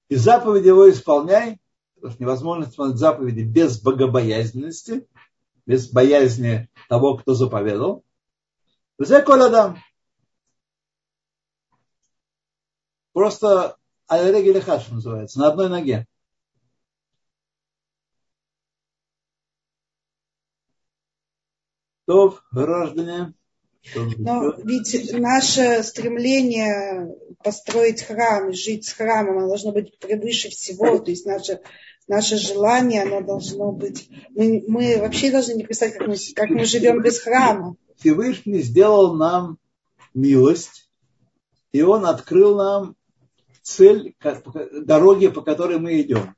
[0.09, 1.61] и заповеди его исполняй,
[1.95, 5.09] потому что невозможно исполнять заповеди без богобоязненности,
[5.67, 8.05] без боязни того, кто заповедал.
[8.99, 9.77] Коля
[13.13, 13.79] Просто
[14.09, 16.07] Алереги Хаш называется, на одной ноге.
[22.05, 23.35] То, граждане,
[23.95, 30.99] но ведь наше стремление построить храм, жить с храмом, оно должно быть превыше всего.
[30.99, 31.61] То есть наше,
[32.09, 34.09] наше желание, оно должно быть...
[34.31, 37.77] Мы, мы вообще должны не представить, как мы, как мы живем без храма.
[37.97, 39.59] Всевышний сделал нам
[40.15, 40.89] милость,
[41.73, 42.97] и Он открыл нам
[43.63, 44.15] цель,
[44.73, 46.35] дороги, по которой мы идем.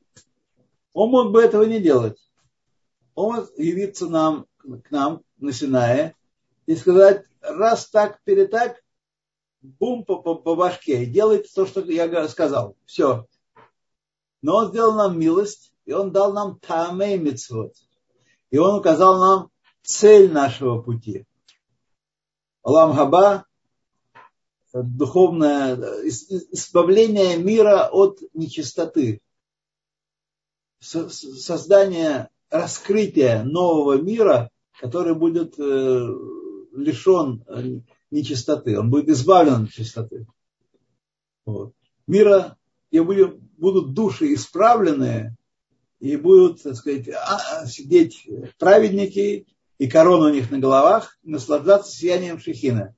[0.93, 2.19] Он мог бы этого не делать.
[3.15, 6.15] Он явиться нам, к нам на Синае
[6.67, 8.83] и сказать, раз так, перетак,
[9.61, 12.77] бум по, по, по башке, делайте то, что я сказал.
[12.87, 13.27] Все.
[14.43, 17.75] Но он сделал нам милость, и он дал нам таамей митцвот.
[18.51, 19.51] И он указал нам
[19.83, 21.27] цель нашего пути.
[22.63, 23.47] Алам Хаба,
[24.73, 25.77] духовное
[26.53, 29.21] избавление мира от нечистоты.
[30.81, 36.09] Создание, раскрытие нового мира, который будет э,
[36.79, 40.27] лишен э, нечистоты, он будет избавлен от чистоты.
[41.45, 41.73] Вот.
[42.07, 42.57] Мира,
[42.91, 45.37] и будут души исправленные,
[46.01, 49.47] и будут, так сказать, а, сидеть праведники,
[49.79, 52.95] и корона у них на головах, наслаждаться сиянием Шехина.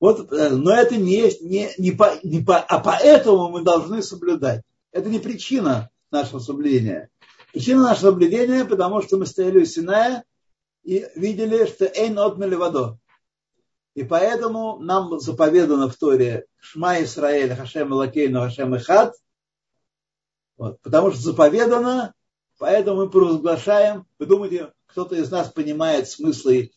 [0.00, 4.02] Вот, э, но это не есть, не, не по, не по, а поэтому мы должны
[4.02, 4.62] соблюдать.
[4.92, 7.10] Это не причина нашего соблюдения.
[7.52, 10.24] Причина нашего соблюдения, потому что мы стояли у Синая,
[10.88, 12.98] и видели, что эйн отмели водо.
[13.94, 19.14] И поэтому нам заповедано в Торе Шма Исраэль, Хашем Лакейну, Хашем Ихад.
[20.56, 22.14] Вот, потому что заповедано,
[22.56, 24.06] поэтому мы провозглашаем.
[24.18, 26.70] Вы думаете, кто-то из нас понимает смыслы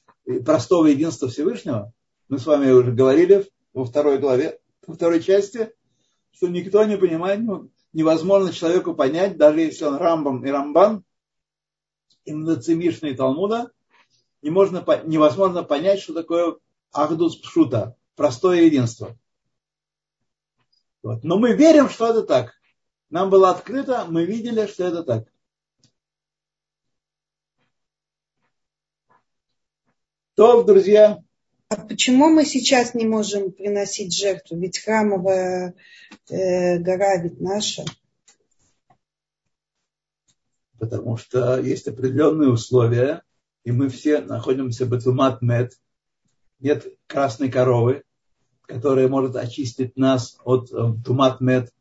[0.45, 1.93] простого единства Всевышнего?
[2.27, 5.71] Мы с вами уже говорили во второй главе, во второй части,
[6.33, 11.05] что никто не понимает, ну, невозможно человеку понять, даже если он Рамбам и Рамбан,
[12.25, 13.71] и и Талмуда,
[14.41, 16.57] не можно, невозможно понять, что такое
[16.91, 19.17] Ахдус Пшута, простое единство.
[21.03, 21.23] Вот.
[21.23, 22.53] Но мы верим, что это так.
[23.09, 25.27] Нам было открыто, мы видели, что это так.
[30.35, 31.21] То, друзья.
[31.67, 34.57] А почему мы сейчас не можем приносить жертву?
[34.57, 35.75] Ведь храмовая
[36.29, 37.85] э, гора ведь наша.
[40.79, 43.23] Потому что есть определенные условия,
[43.63, 45.73] и мы все находимся в Батумат Мед.
[46.59, 48.03] Нет красной коровы,
[48.63, 51.71] которая может очистить нас от э, Тумат Мед.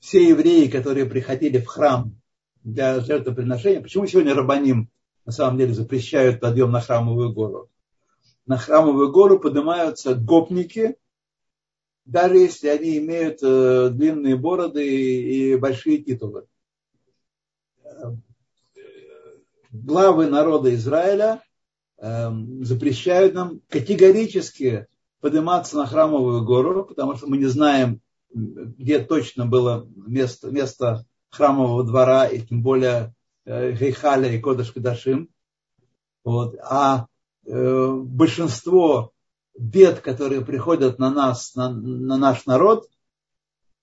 [0.00, 2.14] Все евреи, которые приходили в храм
[2.62, 4.90] для жертвоприношения, почему сегодня Рабаним
[5.24, 7.68] на самом деле запрещают подъем на храмовую гору?
[8.46, 10.96] На храмовую гору поднимаются гопники,
[12.04, 16.46] даже если они имеют э, длинные бороды и, большие титулы.
[19.84, 21.42] Главы народа Израиля
[21.98, 22.30] э,
[22.62, 24.86] запрещают нам категорически
[25.20, 28.00] подниматься на храмовую гору, потому что мы не знаем,
[28.32, 33.14] где точно было место, место храмового двора, и тем более
[33.44, 35.28] э, Гейхаля и Кодыш Кадашим.
[36.24, 36.56] Вот.
[36.62, 37.06] А
[37.46, 39.12] э, большинство
[39.58, 42.88] бед, которые приходят на нас, на, на наш народ,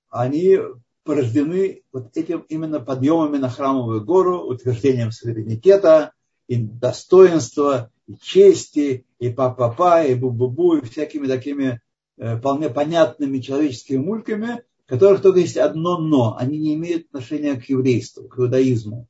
[0.09, 0.59] они
[1.05, 6.11] порождены вот этим именно подъемами на храмовую гору, утверждением суверенитета
[6.47, 11.79] и достоинства и чести, и па-па-па, и бу-бу-бу, и всякими такими
[12.17, 16.35] э, вполне понятными человеческими мульками, в которых только есть одно «но».
[16.37, 19.07] Они не имеют отношения к еврейству, к иудаизму.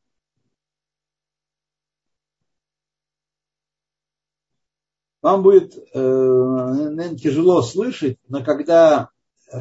[5.21, 9.11] Вам будет, э, наверное, тяжело слышать, но когда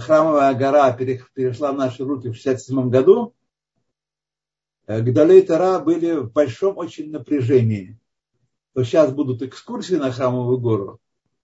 [0.01, 3.34] храмовая гора перешла в наши руки в 67 году,
[4.86, 7.99] э, Гдалей Тара были в большом очень напряжении
[8.74, 11.01] то сейчас будут экскурсии на Храмовую гору.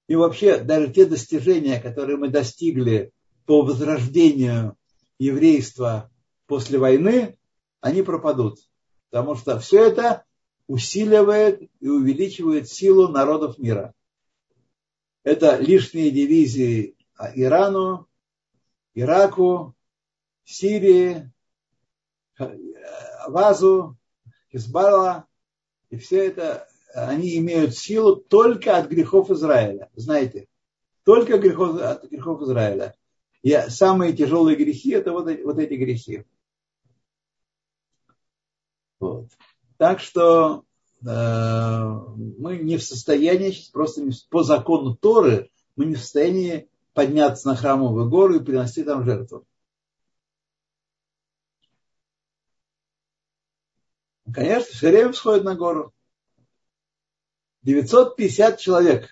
[0.08, 3.12] И вообще даже те достижения, которые мы достигли
[3.46, 4.76] по возрождению
[5.18, 6.10] еврейства
[6.46, 7.38] после войны,
[7.80, 8.58] они пропадут.
[9.10, 10.24] Потому что все это
[10.66, 13.94] усиливает и увеличивает силу народов мира.
[15.22, 16.96] Это лишние дивизии
[17.34, 18.08] Ирану,
[19.00, 19.74] Ираку,
[20.44, 21.30] Сирии,
[23.28, 23.96] Вазу,
[24.52, 25.26] Хизбалла.
[25.90, 29.90] И все это они имеют силу только от грехов Израиля.
[29.94, 30.46] Знаете,
[31.04, 32.96] только грехов, от грехов Израиля.
[33.42, 36.24] И самые тяжелые грехи это вот, вот эти грехи.
[38.98, 39.28] Вот.
[39.78, 40.64] Так что
[41.02, 46.68] э, мы не в состоянии, просто по закону Торы, мы не в состоянии
[47.00, 49.46] подняться на храмовую гору и принести там жертву.
[54.30, 55.94] Конечно, все время всходят на гору.
[57.62, 59.08] 950 человек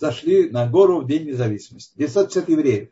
[0.00, 1.96] зашли на гору в День независимости.
[1.96, 2.90] 950 евреев.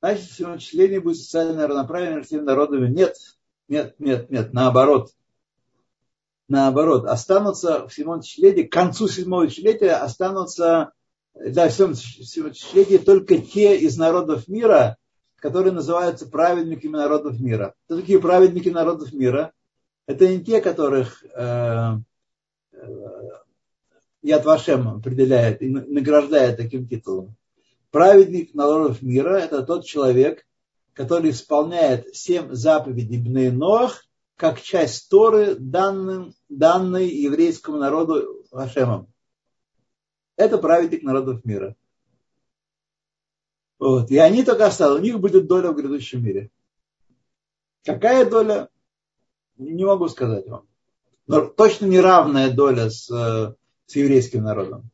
[0.00, 2.92] Значит, сегодняшнее будет социальное равноправие между народами.
[2.92, 3.14] Нет,
[3.68, 5.14] нет, нет, нет, наоборот.
[6.48, 10.92] Наоборот, останутся в седьмом тысячелетии, к концу седьмого тысячелетия останутся,
[11.34, 14.96] да, в седьмом тысячелетии только те из народов мира,
[15.36, 17.74] которые называются праведниками народов мира.
[17.86, 19.52] Кто такие праведники народов мира?
[20.06, 21.98] Это не те, которых э,
[24.22, 27.36] Яд Вашем определяет и награждает таким титулом.
[27.90, 30.46] Праведник народов мира– это тот человек,
[30.92, 34.04] который исполняет семь заповедей Бней Ноах
[34.36, 39.12] как часть Торы, данной еврейскому народу Вашемом.
[40.40, 41.76] Это праведник народов мира.
[43.78, 44.10] Вот.
[44.10, 44.98] И они только остались.
[44.98, 46.50] У них будет доля в грядущем мире.
[47.84, 48.70] Какая доля?
[49.58, 50.66] Не могу сказать вам.
[51.26, 54.89] Но точно неравная доля с, с еврейским народом.